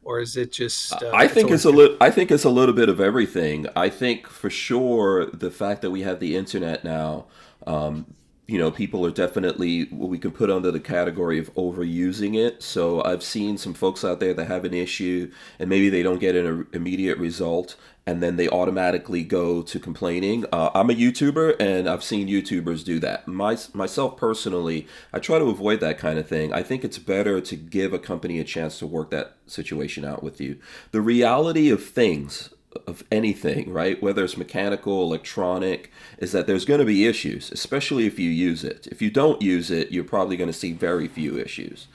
[0.02, 1.96] or is it just?" Uh, I think it's a little.
[2.00, 3.66] I think it's a little bit of everything.
[3.76, 7.26] I think for sure the fact that we have the internet now,
[7.66, 8.06] um,
[8.48, 12.62] you know, people are definitely what we can put under the category of overusing it.
[12.62, 16.18] So I've seen some folks out there that have an issue and maybe they don't
[16.18, 20.44] get an immediate result, and then they automatically go to complaining.
[20.52, 23.28] Uh, I'm a YouTuber, and I've seen YouTubers do that.
[23.28, 26.52] My, myself personally, I try to avoid that kind of thing.
[26.52, 30.22] I think it's better to give a company a chance to work that situation out
[30.22, 30.58] with you.
[30.90, 32.52] The reality of things,
[32.86, 34.02] of anything, right?
[34.02, 38.64] Whether it's mechanical, electronic, is that there's going to be issues, especially if you use
[38.64, 38.86] it.
[38.90, 41.86] If you don't use it, you're probably going to see very few issues.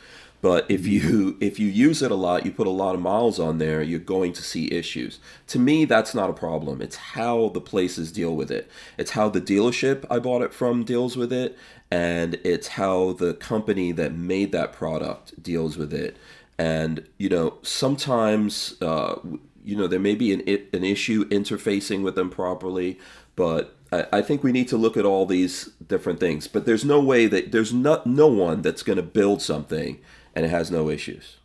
[0.41, 3.39] But if you if you use it a lot, you put a lot of miles
[3.39, 5.19] on there, you're going to see issues.
[5.47, 6.81] To me, that's not a problem.
[6.81, 8.69] It's how the places deal with it.
[8.97, 11.57] It's how the dealership I bought it from deals with it,
[11.89, 16.17] and it's how the company that made that product deals with it.
[16.59, 19.15] And you know, sometimes uh,
[19.67, 20.41] you know there may be an
[20.73, 22.97] an issue interfacing with them properly,
[23.35, 26.47] but I, I think we need to look at all these different things.
[26.47, 29.99] But there's no way that there's not no one that's going to build something
[30.33, 31.37] and it has no issues.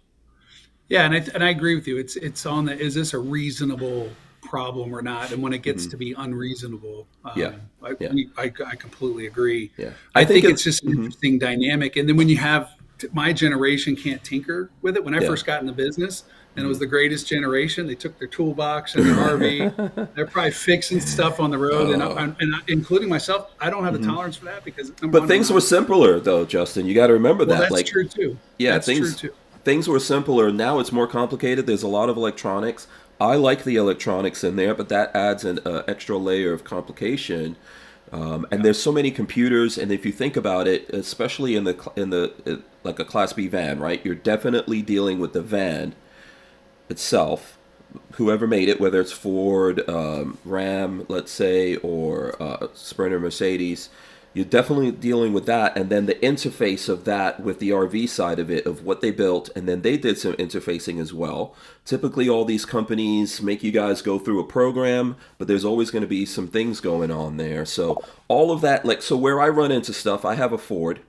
[0.88, 1.98] Yeah, and I and I agree with you.
[1.98, 4.10] It's it's on the is this a reasonable
[4.42, 5.32] problem or not?
[5.32, 7.40] And when it gets to be unreasonable, um, Mm-hmm.
[7.40, 8.12] Yeah, I, yeah.
[8.12, 9.72] we, I I completely agree.
[9.76, 9.90] Yeah.
[10.14, 11.96] I, I think, think it's just an interesting dynamic.
[11.96, 12.70] And then when you have
[13.12, 15.04] my generation can't tinker with it.
[15.04, 15.28] When I Yeah.
[15.28, 16.24] first got in the business,
[16.56, 20.14] and it was the greatest generation, they took their toolbox and their RV.
[20.14, 23.84] They're probably fixing stuff on the road, and, I, and I, including myself, I don't
[23.84, 24.90] have the tolerance for that because.
[24.90, 26.86] But one, things were simpler though, Justin.
[26.86, 27.62] You got to remember Well, that.
[27.62, 28.36] that's like true too.
[28.58, 29.34] Yeah, that's things true too.
[29.64, 30.52] things were simpler.
[30.52, 31.66] Now it's more complicated.
[31.66, 32.86] There's a lot of electronics.
[33.20, 37.56] I like the electronics in there, but that adds an uh, extra layer of complication.
[38.10, 41.90] Um, and there's so many computers, and if you think about it, especially in the
[41.96, 44.04] in the uh, like a Class B van, right?
[44.04, 45.94] You're definitely dealing with the van
[46.88, 47.58] itself,
[48.12, 53.88] whoever made it, whether it's Ford, um, Ram, let's say, or uh, Sprinter, Mercedes,
[54.34, 55.76] you're definitely dealing with that.
[55.76, 59.10] And then the interface of that with the RV side of it, of what they
[59.10, 61.54] built, and then they did some interfacing as well.
[61.84, 66.02] Typically, all these companies make you guys go through a program, but there's always going
[66.02, 67.66] to be some things going on there.
[67.66, 71.00] So all of that, like, so where I run into stuff, I have a Ford.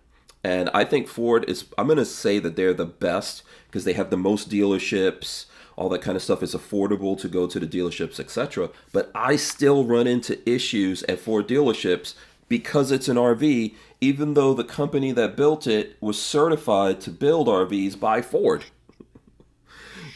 [0.44, 3.94] And I think Ford is, I'm going to say that they're the best because they
[3.94, 5.46] have the most dealerships.
[5.76, 8.70] All that kind of stuff is affordable to go to the dealerships, etc.
[8.92, 12.16] But I still run into issues at Ford dealerships
[12.48, 17.48] because it's an RV, even though the company that built it was certified to build
[17.48, 18.66] RVs by Ford.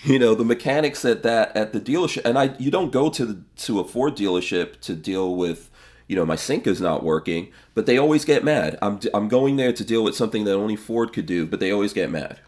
[0.03, 3.25] You know, the mechanics at that at the dealership, and I you don't go to
[3.25, 5.69] the, to a Ford dealership to deal with
[6.07, 8.77] you know, my sink is not working, but they always get mad.
[8.81, 11.71] I'm, I'm going there to deal with something that only Ford could do, but they
[11.71, 12.39] always get mad.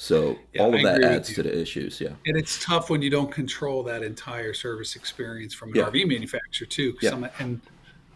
[0.00, 2.00] So Yeah, all I of that adds to the issues.
[2.00, 2.10] Yeah.
[2.24, 5.86] And it's tough when you don't control that entire service experience from an Yeah.
[5.90, 6.96] RV manufacturer too.
[7.02, 7.10] Yeah.
[7.10, 7.60] some- and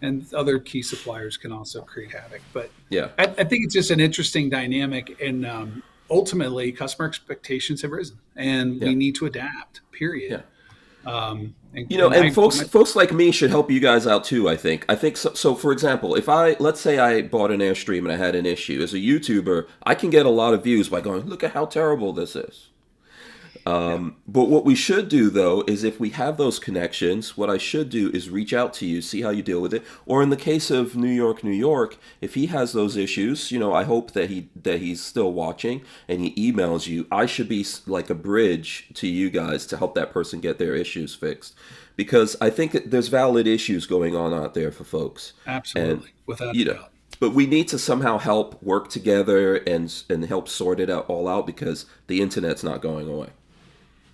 [0.01, 2.41] and other key suppliers can also create havoc.
[2.53, 3.11] But Yeah.
[3.19, 8.19] I, I think it's just an interesting dynamic, and um, ultimately, customer expectations have risen,
[8.35, 8.89] and Yeah.
[8.89, 9.81] we need to adapt.
[9.93, 10.43] Period.
[11.07, 14.25] Um, You know, and I- folks, my- folks like me should help you guys out
[14.25, 14.47] too.
[14.49, 14.85] I think.
[14.91, 15.33] I think so.
[15.33, 18.45] So, for example, if I let's say I bought an Airstream and I had an
[18.45, 21.53] issue as a YouTuber, I can get a lot of views by going, "Look at
[21.53, 22.69] how terrible this is."
[23.65, 27.59] Um, But what we should do though is if we have those connections, what I
[27.59, 29.85] should do is reach out to you, see how you deal with it.
[30.07, 33.59] Or in the case of New York, New York, if he has those issues, you
[33.59, 37.07] know, I hope that he that he's still watching and he emails you.
[37.13, 40.75] I should be like a bridge to you guys to help that person get their
[40.75, 41.55] issues fixed,
[41.97, 45.35] because I think that there's valid issues going on out there for folks.
[45.47, 46.91] absolutely, without You a know, doubt.
[47.21, 51.29] but we need to somehow help work together and and help sort it out all
[51.29, 53.31] out because the internet's not going away.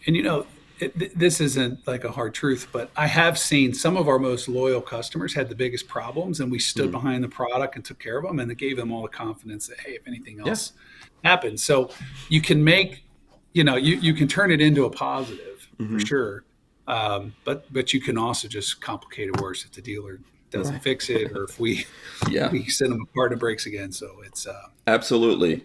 [0.06, 0.46] And you know,
[0.78, 4.18] it, th- this isn't like a hard truth, but I have seen some of our
[4.18, 6.92] most loyal customers had the biggest problems, and we stood Mm-hmm.
[6.92, 9.66] behind the product and took care of them, and it gave them all the confidence
[9.66, 10.72] that hey, if anything else
[11.24, 11.90] happens, so
[12.28, 13.02] you can make,
[13.54, 15.44] you know, you you can turn it into a positive
[15.78, 15.98] Mm-hmm.
[15.98, 16.44] for sure,
[16.88, 20.18] um, but but you can also just complicate it worse if the dealer
[20.50, 21.84] doesn't fix it or if we
[22.28, 22.50] Yeah.
[22.50, 23.92] we send them a part and it breaks again.
[23.92, 25.64] So it's uh, Absolutely.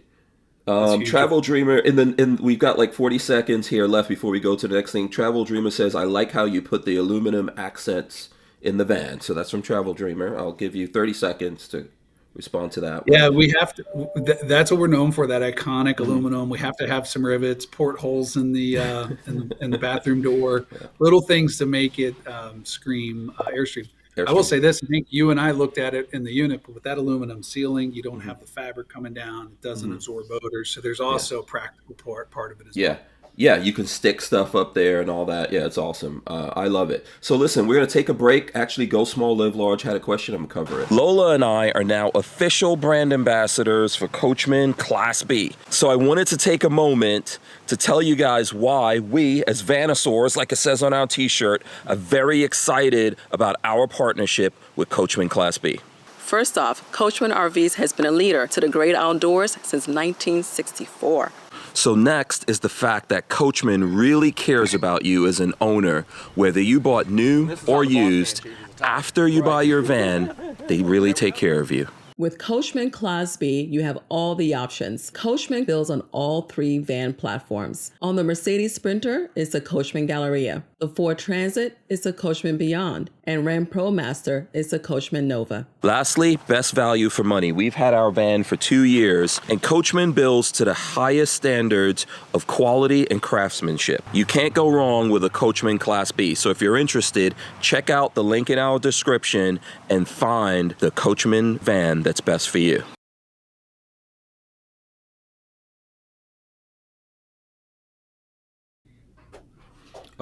[0.66, 1.04] Um.
[1.04, 4.56] Travel Dreamer, in the in we've got like forty seconds here left before we go
[4.56, 5.10] to the next thing.
[5.10, 8.30] Travel Dreamer says, "I like how you put the aluminum accents
[8.62, 10.38] in the van." So that's from Travel Dreamer.
[10.38, 11.90] I'll give you thirty seconds to
[12.34, 13.04] respond to that.
[13.08, 13.84] Yeah, we have to.
[14.26, 15.28] Th- that's what we're known for.
[15.28, 16.04] That iconic Mm-hmm.
[16.04, 16.50] aluminum.
[16.50, 20.22] We have to have some rivets, portholes in the uh, in, the, in the bathroom
[20.22, 20.66] door,
[21.00, 23.90] little things to make it um, scream uh, airstream.
[24.18, 26.62] I will say this: I think you and I looked at it in the unit,
[26.66, 29.48] but with that aluminum ceiling, you don't have the fabric coming down.
[29.48, 30.70] It doesn't absorb odors.
[30.70, 32.80] So there's also a practical part part of it as Mm-hmm.
[32.82, 32.88] Yeah.
[32.90, 32.98] well.
[32.98, 33.04] Yeah,
[33.36, 35.52] you can stick stuff up there and all that.
[35.52, 36.22] Yeah, it's awesome.
[36.28, 37.06] Uh, I love it.
[37.22, 38.52] So listen, we're gonna take a break.
[38.56, 40.36] Actually, Go Small, Live Large had a question.
[40.36, 40.92] I'm gonna cover it.
[40.92, 45.54] Lola and I are now official brand ambassadors for Coachmen Class B.
[45.70, 50.36] So I wanted to take a moment to tell you guys why we, as Vanasaurs,
[50.36, 55.58] like it says on our T-shirt, are very excited about our partnership with Coachmen Class
[55.58, 55.80] B.
[56.18, 61.32] First off, Coachmen RVs has been a leader to the great outdoors since 1964.
[61.74, 66.06] So next is the fact that Coachmen really cares about you as an owner,
[66.36, 68.42] whether you bought new or used.
[68.82, 71.88] After you buy your van, they really take care of you.
[72.16, 75.10] With Coachmen Class B, you have all the options.
[75.10, 77.92] Coachmen builds on all three van platforms.
[78.04, 80.64] On the Mercedes Sprinter it's the Coachmen Galleria.
[80.78, 83.12] The Ford Transit is the Coachmen Beyond.
[83.24, 85.68] And Ram ProMaster is the Coachmen Nova.
[85.84, 87.52] Lastly, best value for money.
[87.52, 92.48] We've had our van for two years, and Coachmen builds to the highest standards of
[92.48, 94.04] quality and craftsmanship.
[94.12, 96.34] You can't go wrong with a Coachmen Class B.
[96.36, 101.60] So if you're interested, check out the link in our description and find the Coachmen
[101.60, 102.84] van that's best for you.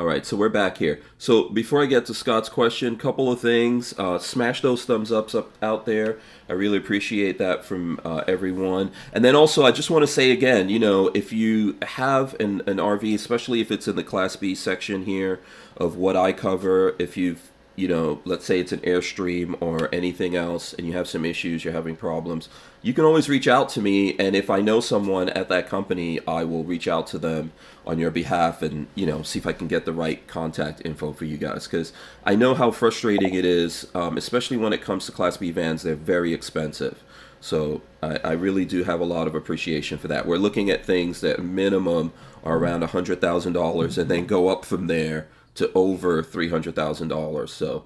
[0.02, 1.00] All right, so we're back here.
[1.20, 3.94] So before I get to Scott's question, couple of things.
[4.00, 6.18] Uh, smash those thumbs ups up out there.
[6.50, 8.90] I really appreciate that from uh, everyone.
[9.14, 12.62] And then also, I just want to say again, you know, if you have an,
[12.66, 15.40] an RV, especially if it's in the Class B section here
[15.78, 20.36] of what I cover, if you've you know, let's say it's an Airstream or anything
[20.36, 22.50] else, and you have some issues, you're having problems,
[22.82, 24.18] you can always reach out to me.
[24.20, 27.54] And if I know someone at that company, I will reach out to them
[27.86, 31.14] on your behalf and, you know, see if I can get the right contact info
[31.14, 31.66] for you guys.
[31.66, 31.94] Because
[32.26, 35.84] I know how frustrating it is, um, especially when it comes to Class B vans,
[35.84, 37.04] they're very expensive.
[37.40, 40.28] So I, I really do have a lot of appreciation for that.
[40.28, 42.14] We're looking at things that minimum
[42.44, 47.54] are around $100,000 and then go up from there to over three hundred thousand dollars.
[47.54, 47.86] So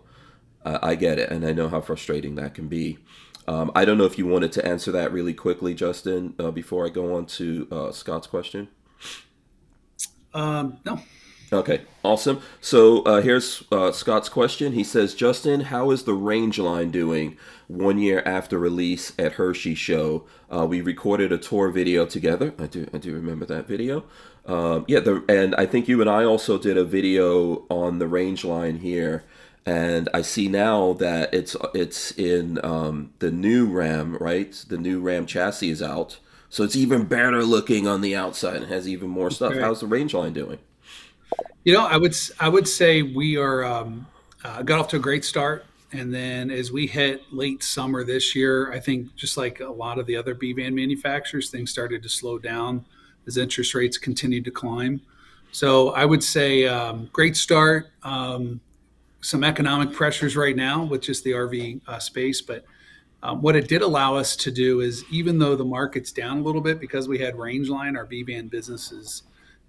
[0.64, 3.00] uh, I get it, and I know how frustrating that can be.
[3.48, 6.86] Um, I don't know if you wanted to answer that really quickly, Justin, uh, before
[6.86, 8.70] I go on to uh, Scott's question.
[10.34, 11.00] Um, no,
[11.54, 12.42] Okay, awesome.
[12.60, 14.74] So uh, here's uh, Scott's question.
[14.74, 17.38] He says, Justin, how is the range line doing
[17.68, 20.26] one year after release at Hershey Show?
[20.50, 22.54] Uh, we recorded a tour video together.
[22.58, 24.06] I do, I do remember that video.
[24.48, 28.08] Um, yeah, the, and I think you and I also did a video on the
[28.08, 29.24] range line here.
[29.68, 34.52] And I see now that it's it's in um, the new Ram, right?
[34.68, 36.20] The new Ram chassis is out,
[36.50, 39.56] so it's even better looking on the outside and has even more stuff.
[39.56, 40.60] How's the range line doing?
[41.64, 44.08] You know, I would I would say we are um,
[44.44, 48.36] uh, got off to a great start, and then as we hit late summer this
[48.36, 52.04] year, I think just like a lot of the other B van manufacturers, things started
[52.04, 52.86] to slow down
[53.28, 55.02] as interest rates continued to climb.
[55.52, 57.88] So I would say um, great start.
[58.04, 58.62] Um,
[59.22, 62.66] some economic pressures right now with just the RV uh, space, but
[63.24, 66.44] Um, what it did allow us to do is, even though the market's down a
[66.44, 69.24] little bit because we had Rangeline, our B van business is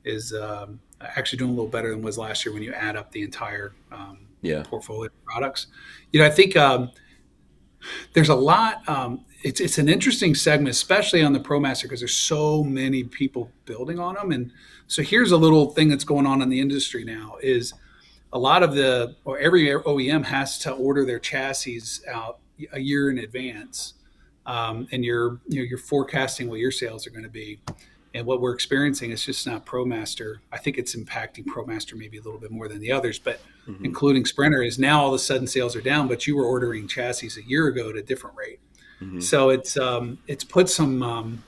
[0.05, 3.11] is um, actually doing a little better than was last year when you add up
[3.12, 4.62] the entire um, Yeah.
[4.64, 5.66] portfolio of products.
[6.12, 6.90] You know, I think um,
[8.12, 8.88] there's a lot.
[8.88, 13.51] Um, it's it's an interesting segment, especially on the ProMaster, because there's so many people
[13.64, 14.32] building on them.
[14.32, 14.51] And
[14.86, 17.74] so here's a little thing that's going on in the industry now: is
[18.32, 21.80] a lot of the or every OEM has to order their chassis
[22.11, 22.38] out
[22.72, 23.94] a year in advance,
[24.47, 27.61] um, and you're you know you're forecasting what your sales are going to be.
[28.17, 30.39] And what we're experiencing is just not ProMaster.
[30.51, 33.41] I think it's impacting ProMaster maybe a little bit more than the others, but
[33.85, 36.89] including Sprinter, is now all of a sudden sales are down, but you were ordering
[36.89, 38.59] chassis a year ago at a different rate.
[39.21, 41.45] So it's um, it's put some um,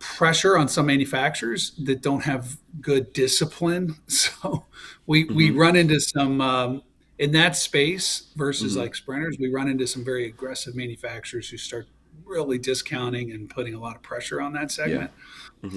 [0.00, 3.96] pressure on some manufacturers that don't have good discipline.
[4.08, 4.66] So
[5.06, 6.82] we we run into some um,
[7.18, 9.36] in that space versus like sprinters.
[9.38, 11.86] We run into some very aggressive manufacturers who start
[12.24, 15.10] really discounting and putting a lot of pressure on that segment.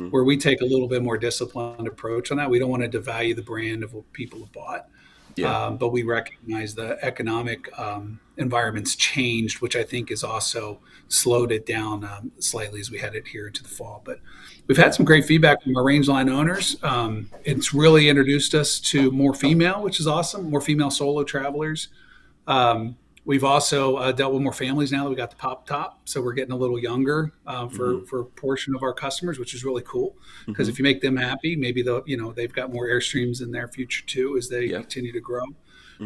[0.09, 2.49] Where we take a little bit more disciplined approach on that.
[2.49, 4.88] We don't want to devalue the brand of what people have bought.
[5.36, 5.65] Yeah.
[5.65, 10.79] Um, but we recognize the economic um, environment's changed, which I think has also
[11.09, 14.01] slowed it down um, slightly as we headed here into the fall.
[14.05, 14.21] But
[14.67, 16.77] we've had some great feedback from our range line owners.
[16.83, 21.89] Um, it's really introduced us to more female, which is awesome, more female solo travelers.
[22.47, 22.95] Um,
[23.26, 26.21] we've also uh, dealt with more families now that we got the pop top, so
[26.21, 29.63] we're getting a little younger uh, for for a portion of our customers, which is
[29.65, 30.15] really cool.
[30.45, 33.51] Because if you make them happy, maybe they'll you know they've got more airstreams in
[33.51, 34.80] their future too as they Yeah.
[34.82, 35.43] continue to grow.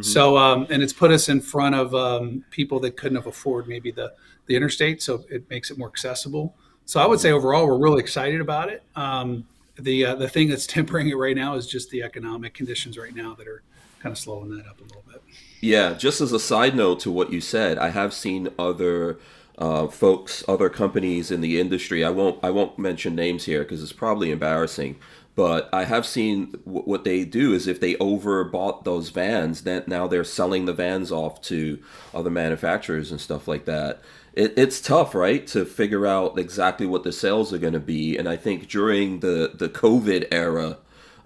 [0.02, 3.68] So um, and it's put us in front of um, people that couldn't have afford
[3.68, 4.14] maybe the
[4.46, 6.56] the interstate, so it makes it more accessible.
[6.86, 8.84] So I would say overall we're really excited about it.
[8.96, 9.48] Um,
[9.80, 13.16] the uh, the thing that's tempering it right now is just the economic conditions right
[13.16, 13.64] now that are
[14.00, 15.22] kind of slowing that up a little bit.
[15.62, 19.20] Yeah, just as a side note to what you said, I have seen other
[19.58, 22.04] uh, folks, other companies in the industry.
[22.04, 24.98] I won't, I won't mention names here because it's probably embarrassing.
[25.36, 29.84] But I have seen w- what they do is if they overbought those vans, then
[29.88, 31.80] now they're selling the vans off to
[32.14, 34.02] other manufacturers and stuff like that.
[34.34, 38.18] It, it's tough, right, to figure out exactly what the sales are going to be.
[38.18, 40.78] And I think during the the COVID era,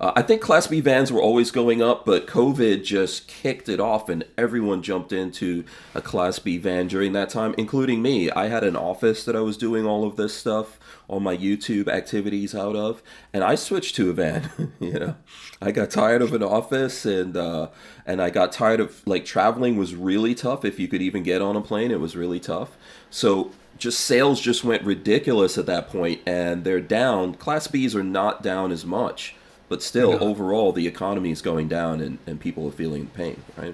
[0.04, 3.80] uh, I think Class B vans were always going up, but COVID just kicked it
[3.80, 5.64] off, and everyone jumped into
[5.96, 8.30] a Class B van during that time, including me.
[8.30, 10.78] I had an office that I was doing all of this stuff,
[11.08, 13.02] all my YouTube activities out of,
[13.32, 14.74] and I switched to a van.
[14.82, 15.16] you know,
[15.62, 17.70] I got tired of an office, and uh,
[18.06, 20.66] and I got tired of like traveling was really tough.
[20.66, 22.76] If you could even get on a plane, it was really tough.
[23.10, 27.36] So just sales just went ridiculous at that point, and they're down.
[27.36, 29.36] Class Bs are not down as much
[29.74, 33.74] but still overall the economy is going down and, and people are feeling pain right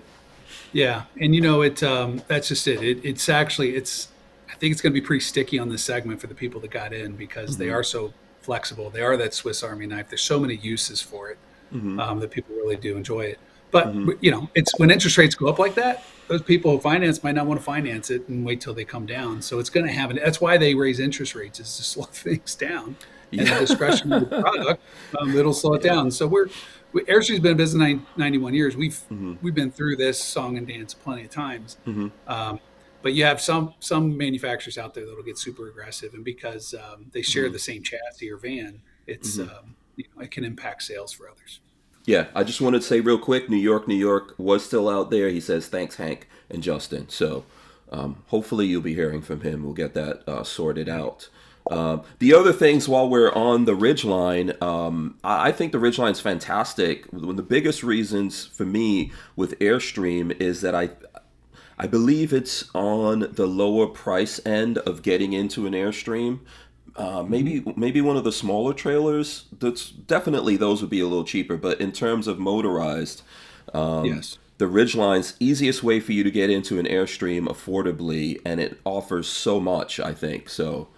[0.71, 1.81] Yeah, and you know it.
[1.83, 2.81] Um, that's just it.
[2.83, 2.99] it.
[3.03, 4.07] It's actually it's.
[4.49, 6.71] I think it's going to be pretty sticky on this segment for the people that
[6.71, 8.89] got in because they are so flexible.
[8.89, 10.09] They are that Swiss Army knife.
[10.09, 11.37] There's so many uses for it
[11.99, 13.39] um, that people really do enjoy it.
[13.71, 13.93] But
[14.23, 17.35] you know, it's when interest rates go up like that, those people who finance might
[17.35, 19.41] not want to finance it and wait till they come down.
[19.41, 20.17] So it's going to have an.
[20.17, 22.95] That's why they raise interest rates is to slow things down.
[23.31, 24.81] And the discretionary product,
[25.19, 26.09] um, it'll slow it down.
[26.11, 26.47] So we're
[26.93, 28.75] we, Airstream's been in business nine, 91 years.
[28.75, 28.99] We've
[29.41, 31.77] we've been through this song and dance plenty of times.
[32.27, 32.59] Um,
[33.01, 37.05] but you have some some manufacturers out there that'll get super aggressive, and because um,
[37.13, 41.11] they share the same chassis or van, it's um, you know, it can impact sales
[41.11, 41.59] for others.
[42.05, 45.11] yeah i just wanted to say real quick new york new york was still out
[45.11, 45.29] there.
[45.29, 47.07] He says thanks hank and justin.
[47.09, 47.45] So
[47.91, 49.63] um, hopefully you'll be hearing from him.
[49.63, 51.29] We'll get that uh, sorted out
[51.69, 56.11] um, the other things while we're on the Ridgeline, um, I I think the ridgeline
[56.11, 57.05] is fantastic.
[57.13, 60.89] One of the biggest reasons for me with Airstream is that I
[61.77, 66.39] I believe it's on the lower price end of getting into an Airstream.
[66.95, 69.45] Uh, maybe maybe one of the smaller trailers.
[69.57, 71.55] That's definitely those would be a little cheaper.
[71.55, 73.21] But in terms of motorized,
[73.73, 74.37] um, yes.
[74.57, 79.27] the Ridgeline's easiest way for you to get into an Airstream affordably, and it offers
[79.27, 79.99] so much.
[79.99, 80.89] I think so.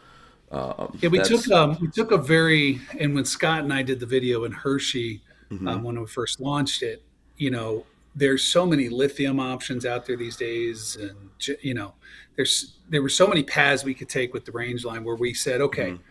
[0.52, 4.00] Um, Yeah, we took um, we took a very and when Scott and I did
[4.00, 5.22] the video in Hershey
[5.52, 5.68] Mm-hmm.
[5.68, 7.04] um, when we first launched it,
[7.36, 7.86] you know,
[8.16, 11.18] there's so many lithium options out there these days, and
[11.62, 11.94] you know,
[12.38, 15.34] there's there were so many paths we could take with the range line where we
[15.34, 16.02] said, okay, Mm-hmm.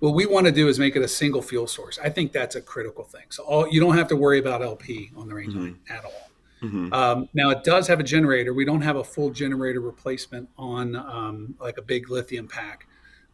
[0.00, 1.98] what we want to do is make it a single fuel source.
[1.98, 3.24] I think that's a critical thing.
[3.30, 5.60] So all you don't have to worry about LP on the range Mm-hmm.
[5.62, 6.28] line at all.
[6.92, 8.52] Um, now it does have a generator.
[8.52, 12.87] We don't have a full generator replacement on um, like a big lithium pack,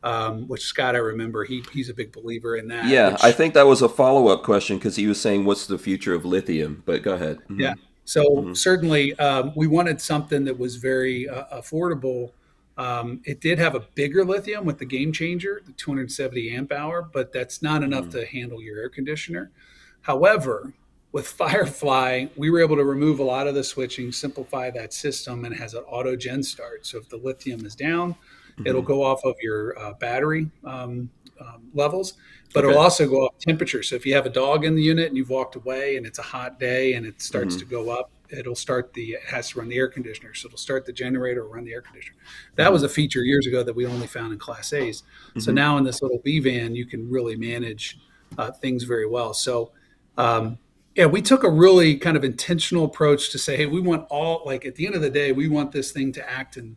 [0.05, 2.87] um, which Scott I remember he he's a big believer in that.
[2.87, 5.67] Yeah, which- I think that was a follow up question because he was saying, "What's
[5.67, 7.39] the future of lithium?" But go ahead.
[7.51, 7.59] Mhm.
[7.61, 7.75] Yeah.
[8.05, 12.31] So certainly, um, we wanted something that was very uh, affordable
[12.77, 17.09] Um, it did have a bigger lithium with the game changer, the 270 amp hour,
[17.13, 19.53] but that's not enough to handle your air conditioner.
[20.01, 20.73] However,
[21.13, 25.45] with Firefly, we were able to remove a lot of the switching, simplify that system,
[25.45, 26.85] and it has an auto gen start.
[26.85, 28.17] So if the lithium is down,
[28.65, 32.15] it'll go off of your uh, battery um, um, levels,
[32.53, 32.71] but Okay.
[32.71, 33.83] it'll also go off temperature.
[33.83, 36.19] So if you have a dog in the unit and you've walked away and it's
[36.19, 39.59] a hot day and it starts to go up, it'll start the it has to
[39.59, 40.35] run the air conditioner.
[40.35, 42.17] So it'll start the generator or run the air conditioner.
[42.57, 45.03] That was a feature years ago that we only found in Class A's.
[45.39, 47.99] So now in this little B van, you can really manage
[48.39, 49.35] uh, things very well.
[49.35, 49.73] So
[50.17, 50.59] um,
[50.95, 54.43] yeah, we took a really kind of intentional approach to say, hey, we want all
[54.47, 56.77] like at the end of the day, we want this thing to act in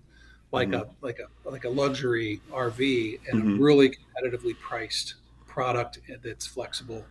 [0.51, 6.47] like a like a like a luxury RV and a really competitively priced product that's
[6.47, 7.05] flexible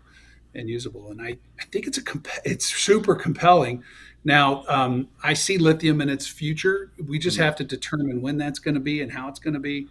[0.55, 1.11] and usable.
[1.11, 3.83] And I, I think it's a comp- it's super compelling.
[4.25, 6.91] Now um, I see lithium in its future.
[7.07, 9.61] We just have to determine when that's going to be and how it's going to
[9.61, 9.89] be.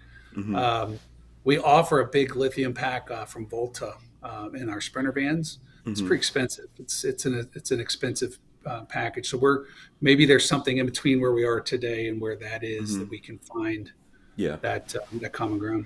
[0.56, 1.00] Um,
[1.44, 3.94] we offer a big lithium pack uh, from Volta
[4.24, 5.60] um, in our Sprinter vans.
[5.86, 6.66] It's pretty expensive.
[6.80, 9.30] It's it's an it's an expensive uh, package.
[9.30, 9.66] So we're
[10.02, 13.20] maybe there's something in between where we are today and where that is that we
[13.20, 13.92] can find
[14.36, 14.58] Yeah.
[14.62, 15.86] that uh, that common ground.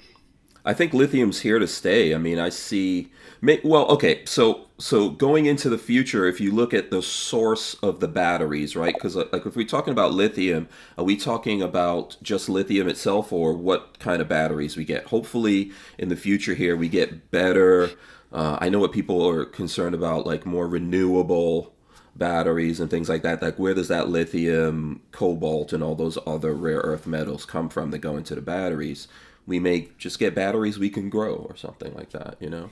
[0.66, 2.14] I think lithium's here to stay.
[2.14, 3.10] I mean, I see.
[3.42, 7.76] may- Well, okay, so so going into the future, if you look at the source
[7.76, 8.94] of the batteries, right?
[8.94, 10.68] Because like if we're talking about lithium,
[10.98, 15.06] are we talking about just lithium itself, or what kind of batteries we get?
[15.06, 17.92] Hopefully, in the future here, we get better.
[18.32, 21.74] Uh, I know what people are concerned about, like more renewable
[22.20, 23.41] batteries and things like that.
[23.41, 27.91] Like, where does that lithium, cobalt, and all those other rare earth metals come from
[27.91, 29.07] that go into the batteries?
[29.47, 32.70] We may just get batteries we can grow or something like that, you know.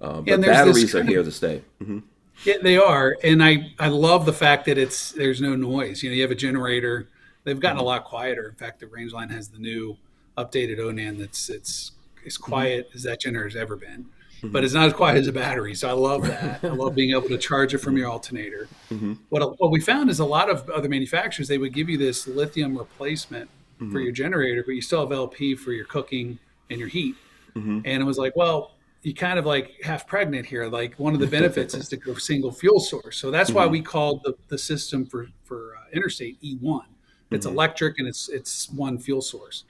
[0.00, 1.62] Uh, but and there's this batteries are kind of- here to stay.
[1.78, 1.98] hmm
[2.44, 6.02] Yeah, they are, and I I love the fact that it's there's no noise.
[6.02, 7.08] You know, you have a generator.
[7.44, 8.48] They've gotten a lot quieter.
[8.48, 9.96] In fact, the Rangeline has the new
[10.36, 11.92] updated Onan that's it's
[12.26, 14.06] as quiet as that generator's ever been,
[14.52, 15.74] but it's not as quiet as a battery.
[15.74, 16.60] So I love that.
[16.64, 18.68] I love being able to charge it from your alternator.
[18.90, 19.14] Mm-hmm.
[19.28, 22.26] What what we found is a lot of other manufacturers they would give you this
[22.26, 23.98] lithium replacement for mm-hmm.
[23.98, 26.38] your generator, but you still have LP for your cooking
[26.70, 27.14] and your heat.
[27.54, 27.80] Mm-hmm.
[27.84, 28.72] And it was like, well,
[29.02, 30.66] you kind of like half pregnant here.
[30.66, 33.16] Like one of the benefits is to go single fuel source.
[33.18, 36.84] So that's why we called the, the system for for uh, interstate E1.
[37.30, 39.64] It's electric and it's it's one fuel source.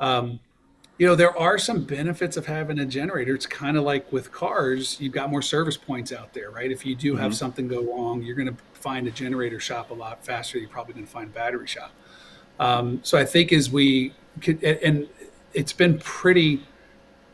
[0.00, 0.40] Um,
[0.98, 3.34] you know, there are some benefits of having a generator.
[3.34, 6.70] It's kind of like with cars, you've got more service points out there, right?
[6.70, 9.94] If you do have something go wrong, you're going to find a generator shop a
[9.94, 10.58] lot faster.
[10.58, 11.92] You're probably going to find a battery shop.
[12.58, 15.06] Um, so I think as we could, and
[15.52, 16.62] it's been pretty,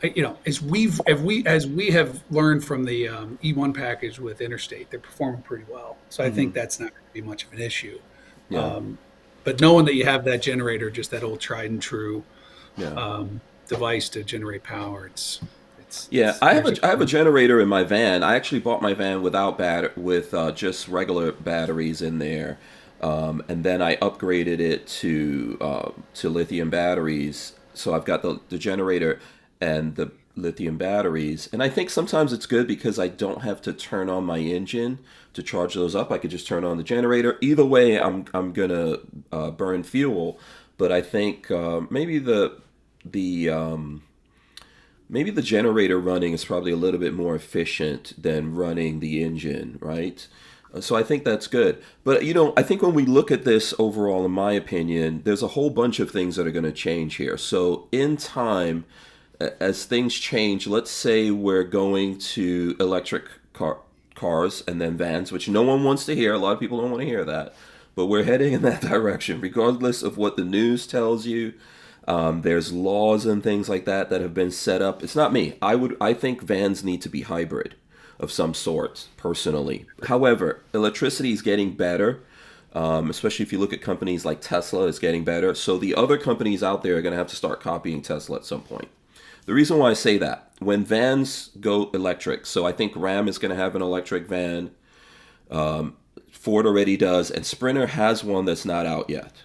[0.02, 4.18] you know, as we've, as we, as we have learned from the um, E1 package
[4.18, 5.98] with Interstate, they're performing pretty well.
[6.08, 8.00] So I think that's not going to be much of an issue.
[8.48, 8.58] Yeah.
[8.58, 8.98] Um,
[9.44, 12.24] but knowing that you have that generator, just that old tried and true
[12.76, 12.94] yeah.
[13.72, 15.40] Device to generate power, it's,
[15.78, 18.22] it's Yeah, it's- I have a I have a generator in my van.
[18.22, 22.58] I actually bought my van without bat with uh, just regular batteries in there,
[23.00, 27.54] um, and then I upgraded it to uh, to lithium batteries.
[27.74, 29.20] So I've got the the generator
[29.60, 33.72] and the lithium batteries, and I think sometimes it's good because I don't have to
[33.72, 34.98] turn on my engine
[35.34, 36.10] to charge those up.
[36.10, 37.38] I could just turn on the generator.
[37.40, 38.98] Either way, I'm I'm gonna
[39.32, 40.38] uh, burn fuel,
[40.78, 42.61] but I think uh, maybe the
[43.04, 44.02] the um,
[45.08, 49.78] maybe the generator running is probably a little bit more efficient than running the engine,
[49.80, 50.26] right?
[50.74, 51.82] Uh, So I think that's good.
[52.04, 55.42] But you know, I think when we look at this overall, in my opinion, there's
[55.42, 57.36] a whole bunch of things that are going to change here.
[57.36, 58.84] So in time,
[59.60, 63.78] as things change, let's say we're going to electric car
[64.14, 66.32] cars and then vans, which no one wants to hear.
[66.34, 67.54] A lot of people don't want to hear that.
[67.94, 71.54] But we're heading in that direction, regardless of what the news tells you.
[72.08, 75.02] Um, there's laws and things like that that have been set up.
[75.02, 75.56] It's not me.
[75.62, 75.96] I would.
[76.00, 77.76] I think vans need to be hybrid
[78.18, 79.86] of some sort, personally.
[80.04, 82.22] However, electricity is getting better,
[82.72, 84.86] um, especially if you look at companies like Tesla.
[84.86, 85.54] It's getting better.
[85.54, 88.44] So the other companies out there are going to have to start copying Tesla at
[88.44, 88.88] some point.
[89.44, 93.38] The reason why I say that, when vans go electric, so I think Ram is
[93.38, 94.70] going to have an electric van.
[95.50, 95.96] Um,
[96.30, 99.42] Ford already does, and Sprinter has one that's not out yet.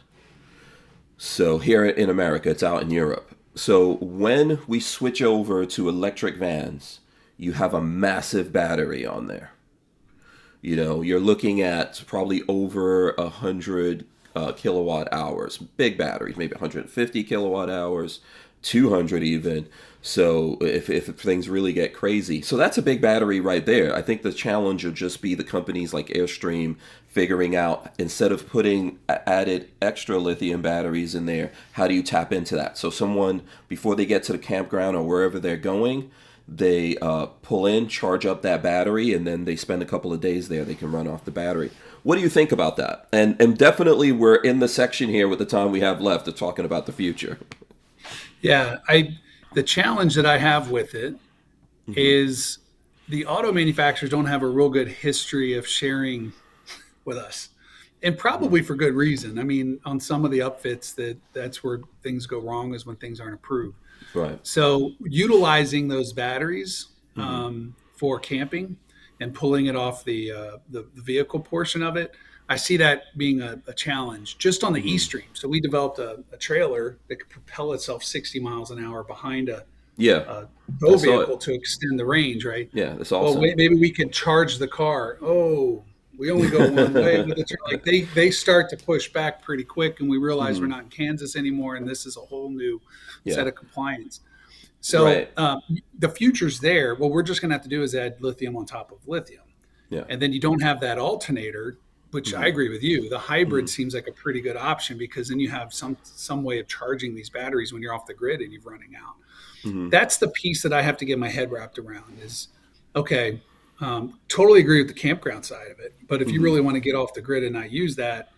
[1.18, 3.36] So here in America, it's out in Europe.
[3.56, 7.00] So when we switch over to electric vans,
[7.38, 9.52] you have a massive battery on there.
[10.62, 14.06] You know, you're looking at probably over a hundred
[14.36, 18.20] uh, kilowatt hours, big batteries, maybe 150 kilowatt hours,
[18.62, 19.68] 200 even.
[20.02, 23.94] So if, if things really get crazy, so that's a big battery right there.
[23.94, 26.78] I think the challenge will just be the companies like Airstream
[27.08, 32.32] figuring out instead of putting added extra lithium batteries in there, how do you tap
[32.32, 32.78] into that?
[32.78, 36.12] So someone before they get to the campground or wherever they're going,
[36.48, 40.22] they uh, pull in, charge up that battery, and then they spend a couple of
[40.22, 40.64] days there.
[40.64, 41.72] They can run off the battery.
[42.04, 43.08] What do you think about that?
[43.12, 46.36] And and definitely we're in the section here with the time we have left of
[46.36, 47.38] talking about the future.
[48.42, 49.18] Yeah, I
[49.54, 51.16] the challenge that I have with it
[51.88, 52.60] is
[53.08, 56.34] the auto manufacturers don't have a real good history of sharing
[57.06, 57.50] with us.
[58.04, 59.40] And probably for good reason.
[59.40, 62.96] I mean, on some of the upfits that that's where things go wrong is when
[62.98, 63.78] things aren't approved.
[64.14, 64.40] Right.
[64.46, 68.78] So utilizing those batteries um, for camping
[69.20, 72.14] and pulling it off the, uh, the the vehicle portion of it,
[72.50, 75.26] I see that being a, a challenge just on the E stream.
[75.34, 79.50] So we developed a, a trailer that could propel itself 60 miles an hour behind
[79.50, 79.66] a,
[79.98, 80.20] Yeah.
[80.20, 80.48] a
[80.80, 82.70] tow vehicle to extend the range, right?
[82.74, 82.94] Yeah.
[82.96, 83.42] That's Well, awesome.
[83.42, 85.18] wait, maybe we could charge the car.
[85.22, 85.84] Oh,
[86.18, 87.22] we only go one way.
[87.24, 90.68] with the Like they they start to push back pretty quick, and we realize we're
[90.68, 92.82] not in Kansas anymore, and this is a whole new
[93.24, 93.36] Yeah.
[93.36, 94.22] set of compliance.
[94.80, 95.30] So Right.
[95.38, 95.62] um,
[96.00, 96.96] the future's there.
[96.96, 99.44] What we're just going to have to do is add lithium on top of lithium,
[99.90, 100.06] Yeah.
[100.10, 101.78] and then you don't have that alternator.
[102.12, 102.48] Which I mm-hmm.
[102.48, 103.10] agree with you.
[103.10, 103.70] The hybrid mm-hmm.
[103.70, 107.14] seems like a pretty good option because then you have some some way of charging
[107.14, 109.16] these batteries when you're off the grid and you're running out.
[109.64, 109.90] Mm-hmm.
[109.90, 112.48] That's the piece that I have to get my head wrapped around is
[112.96, 113.42] okay,
[113.80, 115.94] um, totally agree with the campground side of it.
[116.08, 118.32] But if you really want to get off the grid and not use that,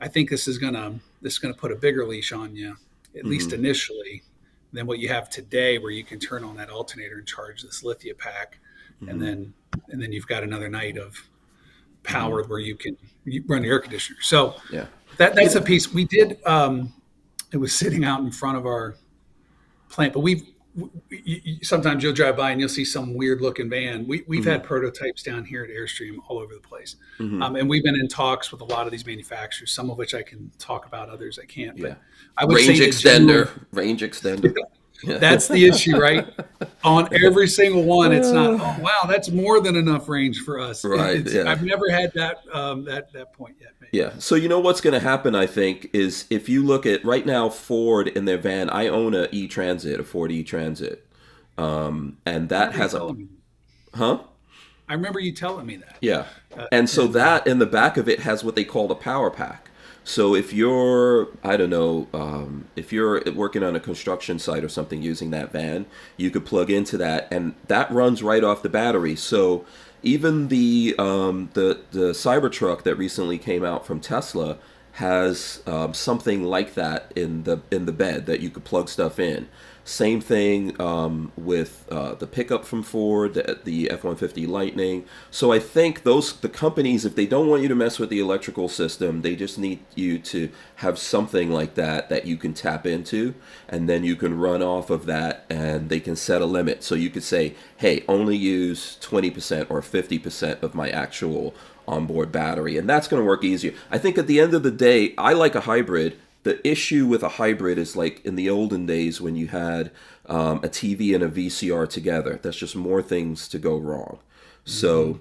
[0.00, 2.76] I think this is gonna this is gonna put a bigger leash on you,
[3.16, 4.22] at least initially,
[4.72, 7.82] than what you have today, where you can turn on that alternator and charge this
[7.82, 8.58] lithium pack,
[9.08, 9.54] and then
[9.88, 11.16] and then you've got another night of
[12.04, 14.18] power where you can you run the air conditioner.
[14.22, 14.86] So Yeah.
[15.16, 16.38] that that's a piece we did.
[16.46, 16.92] Um,
[17.52, 18.94] it was sitting out in front of our
[19.88, 20.42] plant, but we've
[20.76, 24.06] w- you, you, sometimes you'll drive by and you'll see some weird looking van.
[24.08, 27.84] We, we've had prototypes down here at Airstream all over the place, um, and we've
[27.84, 29.70] been in talks with a lot of these manufacturers.
[29.70, 31.78] Some of which I can talk about, others I can't.
[31.78, 31.88] Yeah.
[31.90, 31.98] But
[32.36, 33.48] I would Range extender.
[33.72, 34.52] Range extender.
[35.04, 36.26] that's the issue, right?
[36.82, 38.60] On every single one, it's not.
[38.60, 40.84] Oh, wow, that's more than enough range for us.
[40.84, 41.50] Right, yeah.
[41.50, 43.72] I've never had that um, that that point yet.
[43.80, 43.90] maybe.
[43.96, 44.12] Yeah.
[44.18, 45.34] So you know what's going to happen?
[45.34, 48.70] I think is if you look at right now Ford in their van.
[48.70, 51.06] I own a E Transit, a Ford E Transit,
[51.58, 53.28] um, and that has a me.
[53.94, 54.20] huh.
[54.88, 55.96] I remember you telling me that.
[56.00, 56.26] Yeah.
[56.70, 59.70] And so that in the back of it has what they call the power pack.
[60.04, 64.68] So if you're, I don't know, um, if you're working on a construction site or
[64.68, 65.86] something using that van,
[66.18, 69.16] you could plug into that, and that runs right off the battery.
[69.16, 69.64] So
[70.02, 74.58] even the um, the the Cybertruck that recently came out from Tesla
[74.92, 79.18] has um, something like that in the in the bed that you could plug stuff
[79.18, 79.48] in.
[79.86, 85.04] Same thing um, with uh, the pickup from Ford, the, the F-150 Lightning.
[85.30, 88.18] So I think those the companies, if they don't want you to mess with the
[88.18, 92.86] electrical system, they just need you to have something like that that you can tap
[92.86, 93.34] into,
[93.68, 96.82] and then you can run off of that, and they can set a limit.
[96.82, 101.54] So you could say, hey, only use 20% or 50% of my actual
[101.86, 103.74] onboard battery, and that's going to work easier.
[103.90, 107.22] I think at the end of the day, I like a hybrid the issue with
[107.22, 109.90] a hybrid is like in the olden days when you had
[110.26, 112.38] um, a TV and a VCR together.
[112.42, 114.18] That's just more things to go wrong.
[114.64, 115.20] So,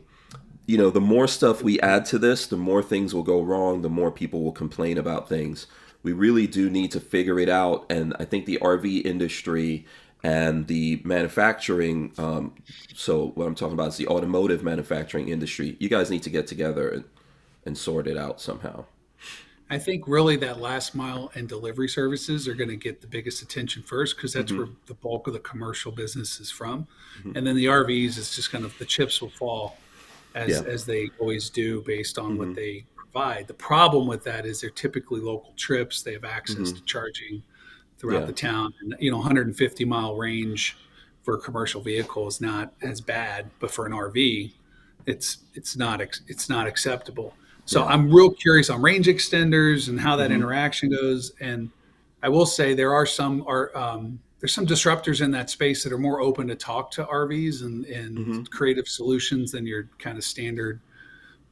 [0.66, 3.82] you know, the more stuff we add to this, the more things will go wrong,
[3.82, 5.66] the more people will complain about things.
[6.04, 7.86] We really do need to figure it out.
[7.90, 9.86] And I think the RV industry
[10.24, 12.54] and the manufacturing, um,
[12.94, 16.48] so what I'm talking about is the automotive manufacturing industry, you guys need to get
[16.48, 17.04] together and,
[17.66, 18.86] and sort it out somehow.
[19.70, 23.42] I think really that last mile and delivery services are going to get the biggest
[23.42, 24.60] attention first because that's mm-hmm.
[24.60, 26.88] where the bulk of the commercial business is from,
[27.20, 27.38] mm-hmm.
[27.38, 29.78] and then the RVs is just kind of the chips will fall
[30.36, 30.72] as Yeah.
[30.72, 32.56] as they always do based on what mm-hmm.
[32.56, 33.48] they provide.
[33.48, 36.02] The problem with that is they're typically local trips.
[36.02, 37.44] They have access to charging
[37.98, 38.26] throughout Yeah.
[38.26, 40.78] the town, and you know 150 mile range
[41.24, 44.52] for a commercial vehicle is not as bad, but for an RV,
[45.06, 47.34] it's it's not it's not acceptable.
[47.66, 51.32] So I'm real curious on range extenders and how that interaction goes.
[51.40, 51.70] And
[52.22, 55.94] I will say there are some are um, there's some disruptors in that space that
[55.94, 60.24] are more open to talk to RVs and, and creative solutions than your kind of
[60.26, 60.82] standard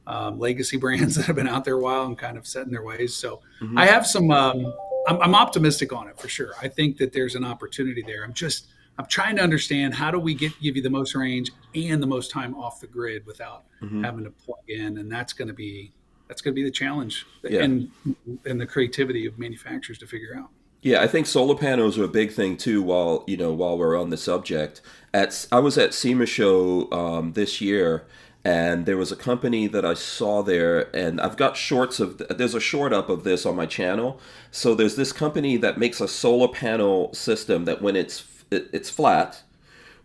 [0.06, 2.72] um, legacy brands that have been out there a while and kind of set in
[2.72, 3.14] their ways.
[3.16, 3.40] So
[3.78, 4.30] I have some.
[4.30, 4.74] Um,
[5.08, 6.52] I'm, I'm optimistic on it for sure.
[6.60, 8.22] I think that there's an opportunity there.
[8.22, 8.66] I'm just
[8.98, 12.06] I'm trying to understand how do we get give you the most range and the
[12.06, 13.64] most time off the grid without
[14.04, 15.92] having to plug in, and that's going to be
[16.32, 17.62] that's going to be the challenge Yeah.
[17.62, 17.90] and
[18.46, 20.48] and the creativity of manufacturers to figure out.
[20.80, 22.80] Yeah, I think solar panels are a big thing too.
[22.82, 24.80] While you know, while we're on the subject,
[25.12, 28.06] at I was at SEMA show um, this year,
[28.46, 32.22] and there was a company that I saw there, and I've got shorts of.
[32.30, 34.18] There's a short up of this on my channel.
[34.50, 38.88] So there's this company that makes a solar panel system that when it's it, it's
[38.88, 39.42] flat,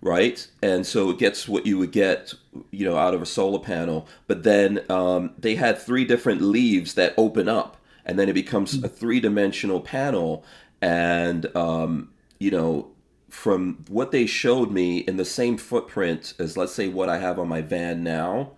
[0.01, 0.47] right?
[0.61, 2.33] And so it gets what you would get,
[2.71, 4.07] you know, out of a solar panel.
[4.27, 8.83] But then um, they had three different leaves that open up, and then it becomes
[8.83, 10.45] a three-dimensional panel.
[10.81, 12.91] And um, you know,
[13.29, 17.39] from what they showed me in the same footprint as, let's say, what I have
[17.39, 18.51] on my van now.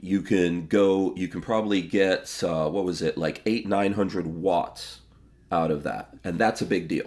[0.00, 1.14] You can go.
[1.16, 5.00] You can probably get uh, what was it like eight nine hundred watts
[5.50, 7.06] out of that, and that's a big deal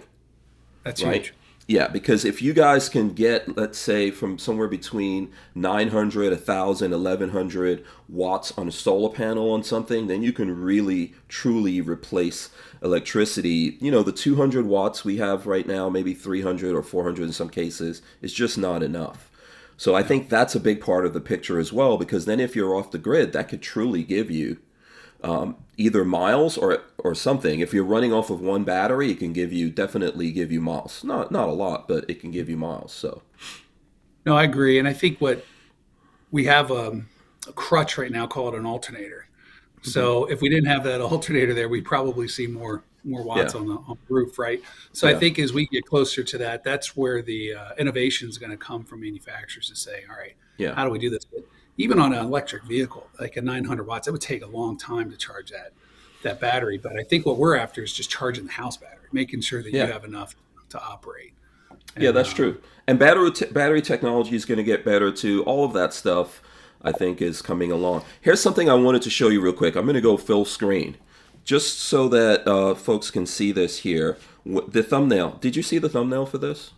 [0.84, 1.26] That's right?
[1.26, 1.34] huge.
[1.70, 7.84] Yeah, because if you guys can get, let's say, from somewhere between 900, 1,000, 1,100
[8.08, 12.48] watts on a solar panel on something, then you can really, truly replace
[12.82, 13.76] electricity.
[13.82, 17.50] You know, the 200 watts we have right now, maybe 300 or 400 in some
[17.50, 19.30] cases, is just not enough.
[19.76, 22.56] So I think that's a big part of the picture as well, because then if
[22.56, 24.56] you're off the grid, that could truly give you
[25.22, 27.60] um, either miles or or something.
[27.60, 31.02] If you're running off of one battery, it can give you definitely give you miles.
[31.04, 32.92] Not not a lot, but it can give you miles.
[32.92, 33.22] So
[34.26, 35.44] No, I agree, and I think what
[36.30, 37.02] we have a,
[37.46, 39.26] a crutch right now called an alternator.
[39.82, 43.60] So if we didn't have that alternator there, we'd probably see more more watts Yeah.
[43.60, 44.60] on the on the roof, right?
[44.92, 45.16] So Yeah.
[45.16, 48.50] I think as we get closer to that, that's where the uh, innovation is going
[48.50, 50.74] to come from manufacturers to say, all right, Yeah.
[50.74, 51.24] how do we do this?
[51.24, 51.44] But
[51.78, 55.10] even on an electric vehicle, like a 900 watts, it would take a long time
[55.10, 55.72] to charge that
[56.22, 56.76] that battery.
[56.76, 59.72] But I think what we're after is just charging the house battery, making sure that
[59.72, 59.86] Yeah.
[59.86, 60.34] you have enough
[60.70, 61.32] to operate.
[61.96, 62.60] yeah, that's uh, true.
[62.88, 65.44] And battery te- battery technology is going to get better too.
[65.44, 66.42] All of that stuff,
[66.82, 68.02] I think, is coming along.
[68.20, 69.76] Here's something I wanted to show you real quick.
[69.76, 70.96] I'm going to go full screen,
[71.44, 74.16] just so that uh, folks can see this here.
[74.44, 75.38] The thumbnail.
[75.40, 76.72] Did you see the thumbnail for this?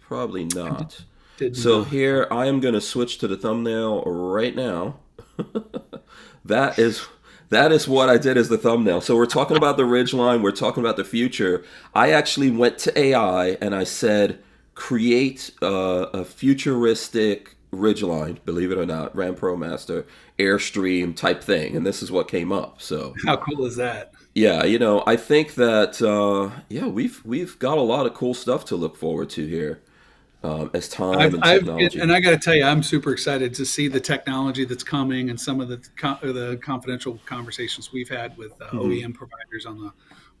[0.00, 1.04] Probably not.
[1.38, 4.96] Did So not- here I am going to switch to the thumbnail right now.
[6.44, 7.06] that is
[7.50, 9.00] that is what I did as the thumbnail.
[9.00, 11.64] So we're talking about the Rangeline, we're talking about the future.
[11.94, 14.40] I actually went to AI and I said
[14.74, 20.06] create uh, a futuristic Rangeline, believe it or not, Ram Pro Master
[20.38, 22.80] Airstream type thing, and this is what came up.
[22.80, 24.12] So how cool is that?
[24.34, 28.34] yeah, you know, I think that uh, yeah, we've we've got a lot of cool
[28.34, 29.80] stuff to look forward to here
[30.42, 31.98] um, as time I've, and I've, technology.
[32.00, 35.30] and I got to tell you, I'm super excited to see the technology that's coming
[35.30, 38.78] and some of the co- the confidential conversations we've had with uh, Mm-hmm.
[38.78, 39.92] OEM providers on the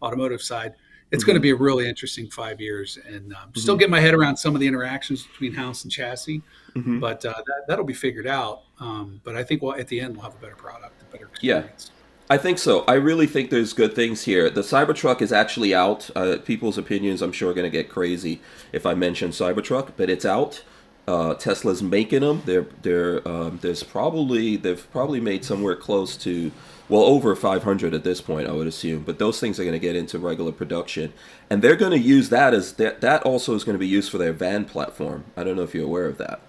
[0.02, 0.74] automotive side.
[1.10, 3.80] It's going to be a really interesting five years, and um, still Mm-hmm.
[3.80, 6.42] get my head around some of the interactions between house and chassis.
[6.76, 7.00] Mhm.
[7.00, 8.62] But uh, that, that'll be figured out.
[8.78, 11.30] Um, but I think we'll, at the end we'll have a better product, a better
[11.40, 11.64] Yeah.
[12.30, 12.84] I think so.
[12.86, 14.50] I really think there's good things here.
[14.50, 16.10] The Cybertruck is actually out.
[16.14, 20.10] Uh, people's opinions, I'm sure, are going to get crazy if I mention Cybertruck, but
[20.10, 20.62] it's out.
[21.06, 22.42] Uh, Tesla's making them.
[22.44, 26.52] They're they're um, there's probably they've probably made somewhere close to
[26.90, 29.04] well over 500 at this point, I would assume.
[29.04, 31.14] But those things are going to get into regular production,
[31.48, 34.10] and they're going to use that as that that also is going to be used
[34.10, 35.24] for their van platform.
[35.34, 36.40] I don't know if you're aware of that.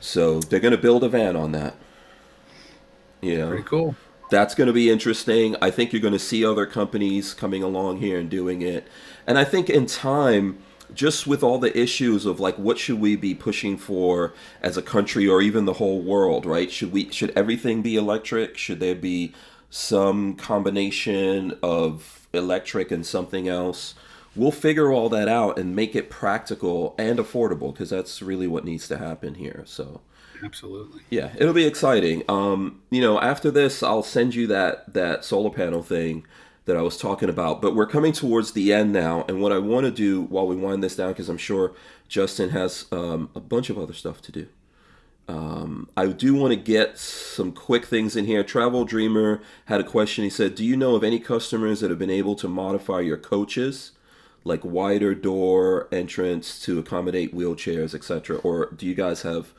[0.00, 1.74] So they're going to build a van on that.
[3.20, 3.96] Yeah, Pretty cool.
[4.32, 5.54] That's going to be interesting.
[5.60, 8.88] I think you're going to see other companies coming along here and doing it.
[9.26, 10.58] And I think in time,
[10.94, 14.82] just with all the issues of like what should we be pushing for as a
[14.82, 16.70] country or even the whole world, right?
[16.70, 18.56] Should we should everything be electric?
[18.56, 19.34] Should there be
[19.68, 23.94] some combination of electric and something else?
[24.34, 28.64] We'll figure all that out and make it practical and affordable because that's really what
[28.64, 29.62] needs to happen here.
[29.66, 30.00] So
[30.42, 31.02] Absolutely.
[31.10, 32.22] yeah, it'll be exciting.
[32.28, 36.26] Um, you know, after this, I'll send you that that solar panel thing
[36.64, 37.62] that I was talking about.
[37.62, 40.56] But we're coming towards the end now, and what I want to do while we
[40.56, 41.72] wind this down, because I'm sure
[42.08, 44.48] Justin has um, a bunch of other stuff to do.
[45.28, 48.42] Um, I do want to get some quick things in here.
[48.42, 50.24] Travel Dreamer had a question.
[50.24, 53.16] He said, "Do you know of any customers that have been able to modify your
[53.16, 53.92] coaches?"
[54.44, 58.38] like wider door entrance to accommodate wheelchairs, etc.
[58.38, 59.52] Or do you guys have?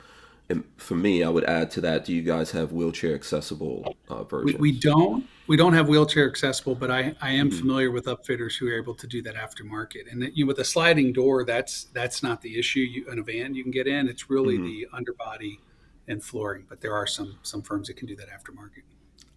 [0.50, 2.04] And for me, I would add to that.
[2.04, 4.60] Do you guys have wheelchair accessible uh, We, versions?
[4.60, 7.58] we don't we don't have wheelchair accessible, but I, I am Mhm.
[7.60, 10.10] familiar with upfitters who are able to do that aftermarket.
[10.10, 12.80] And that, you with a sliding door, that's that's not the issue.
[12.80, 14.06] You, in a van, you can get in.
[14.08, 14.64] It's really Mhm.
[14.66, 15.60] the underbody
[16.08, 16.64] and flooring.
[16.68, 18.82] But there are some some firms that can do that aftermarket.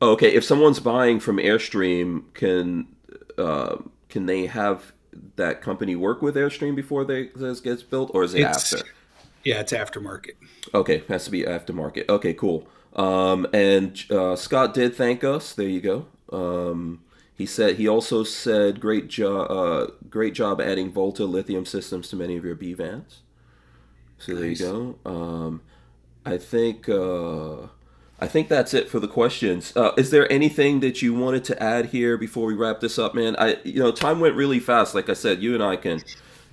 [0.01, 2.87] Oh, okay, if someone's buying from Airstream, can
[3.37, 3.77] uh,
[4.09, 4.91] can they have
[5.37, 8.85] that company work with Airstream before they this gets built, or is it It's- after?
[9.47, 10.33] Yeah, it's aftermarket.
[10.73, 12.09] Okay, has to be aftermarket.
[12.09, 12.67] Okay, cool.
[12.97, 15.53] Um, and uh, Scott did thank us.
[15.53, 16.05] There you go.
[16.33, 17.01] Um,
[17.33, 22.17] he said he also said great job, uh, great job adding Volta lithium systems to
[22.17, 23.21] many of your B vans.
[24.17, 24.59] So there Nice.
[24.59, 25.09] you go.
[25.09, 25.61] Um,
[26.25, 27.67] I think uh,
[28.19, 29.71] I think that's it for the questions.
[29.77, 33.15] Uh, is there anything that you wanted to add here before we wrap this up,
[33.15, 33.37] man?
[33.39, 34.93] I you know time went really fast.
[34.93, 36.01] Like I said, you and I can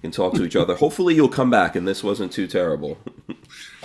[0.05, 0.75] can talk to each other.
[0.75, 2.99] Hopefully, you'll come back and this wasn't too terrible.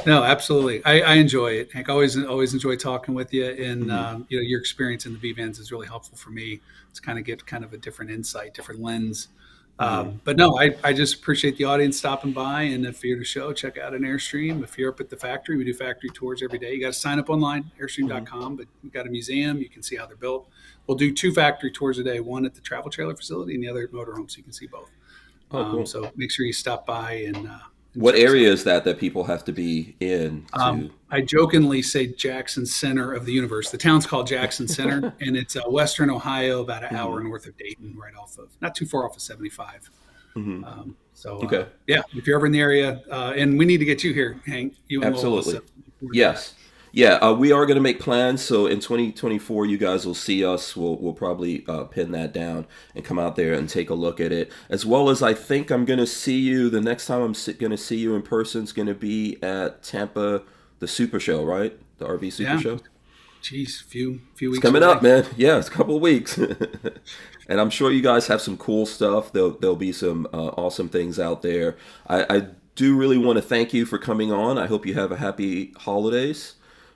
[0.06, 0.84] No, absolutely.
[0.84, 1.72] I, I enjoy it.
[1.72, 5.20] Hank, always always enjoy talking with you, and um, you know your experience in the
[5.20, 6.60] B vans is really helpful for me
[6.94, 9.28] to kind of get kind of a different insight, different lens.
[9.78, 13.22] Um, but no, I, I just appreciate the audience stopping by, and if you're at
[13.22, 14.64] a show, check out an Airstream.
[14.64, 16.74] If you're up at the factory, we do factory tours every day.
[16.74, 18.58] You got to sign up online, Airstream.com.
[18.58, 20.50] But we've got a museum, you can see how they're built.
[20.88, 23.70] We'll do two factory tours a day, one at the travel trailer facility, and the
[23.70, 24.90] other at motorhome, so you can see both.
[25.52, 25.80] Oh, cool.
[25.80, 27.48] Um, so make sure you stop by and.
[27.48, 27.60] Uh,
[27.96, 28.30] and What check out.
[28.30, 30.46] area is that that people have to be in?
[30.54, 33.72] To, Um, I jokingly say Jackson Center of the universe.
[33.72, 37.58] The town's called Jackson Center, and it's uh, Western Ohio, about an hour north of
[37.58, 39.90] Dayton, right off of, not too far off of 75.
[40.36, 41.66] Um, so, uh, Okay.
[41.88, 44.40] yeah, if you're ever in the area, uh, and we need to get you here,
[44.46, 44.76] Hank.
[44.88, 45.56] You and Will Absolutely.
[45.56, 45.66] also.
[46.14, 46.54] Yes.
[46.92, 48.42] Yeah, uh, we are going to make plans.
[48.44, 50.76] So in 2024, you guys will see us.
[50.76, 52.66] We'll, we'll probably uh, pin that down
[52.96, 54.52] and come out there and take a look at it.
[54.70, 57.72] As well as I think I'm going to see you the next time I'm going
[57.72, 60.44] to see you in person is going to be at Tampa,
[60.80, 61.78] the Super Show, right?
[62.00, 62.60] The RV Super Yeah.
[62.60, 62.80] Show.
[63.42, 64.92] Geez, few few weeks It's coming away.
[64.92, 65.26] up, man.
[65.38, 66.38] Yeah, it's a couple of weeks.
[67.48, 69.32] and I'm sure you guys have some cool stuff.
[69.32, 71.78] There'll, there'll be some uh, awesome things out there.
[72.08, 74.58] I, I do really want to thank you for coming on.
[74.58, 76.56] I hope you have a happy holidays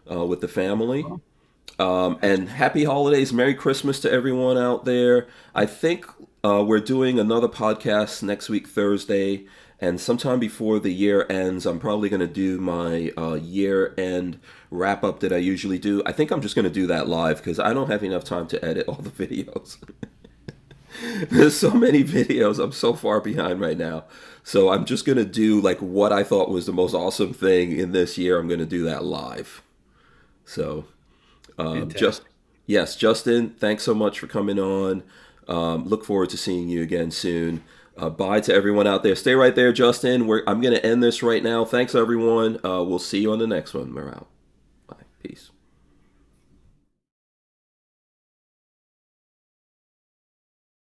[0.10, 1.06] uh, with the family.
[1.80, 3.34] Um, and happy holidays.
[3.34, 5.28] Merry Christmas to everyone out there.
[5.56, 6.06] I think
[6.44, 9.46] uh, we're doing another podcast next week, Thursday.
[9.80, 14.40] And sometime before the year ends, I'm probably going to do my uh, year end
[14.70, 16.02] wrap up that I usually do.
[16.06, 18.48] I think I'm just going to do that live because I don't have enough time
[18.48, 19.78] to edit all the videos.
[21.30, 22.64] There's so many videos.
[22.64, 24.06] I'm so far behind right now.
[24.44, 27.78] So I'm just going to do like what I thought was the most awesome thing
[27.78, 28.38] in this year.
[28.40, 29.63] I'm going to do that live.
[30.46, 30.86] So
[31.58, 32.00] um, Fantastic.
[32.00, 32.22] just
[32.66, 35.04] yes, Justin, thanks so much for coming on.
[35.48, 37.64] Um, look forward to seeing you again soon.
[37.98, 39.16] Uh, bye to everyone out there.
[39.16, 40.26] Stay right there, Justin.
[40.26, 41.64] We're, I'm going to end this right now.
[41.64, 42.56] Thanks, everyone.
[42.66, 43.94] Uh, we'll see you on the next one.
[43.94, 44.28] We're out.
[44.88, 44.96] Bye.
[45.22, 45.52] Peace.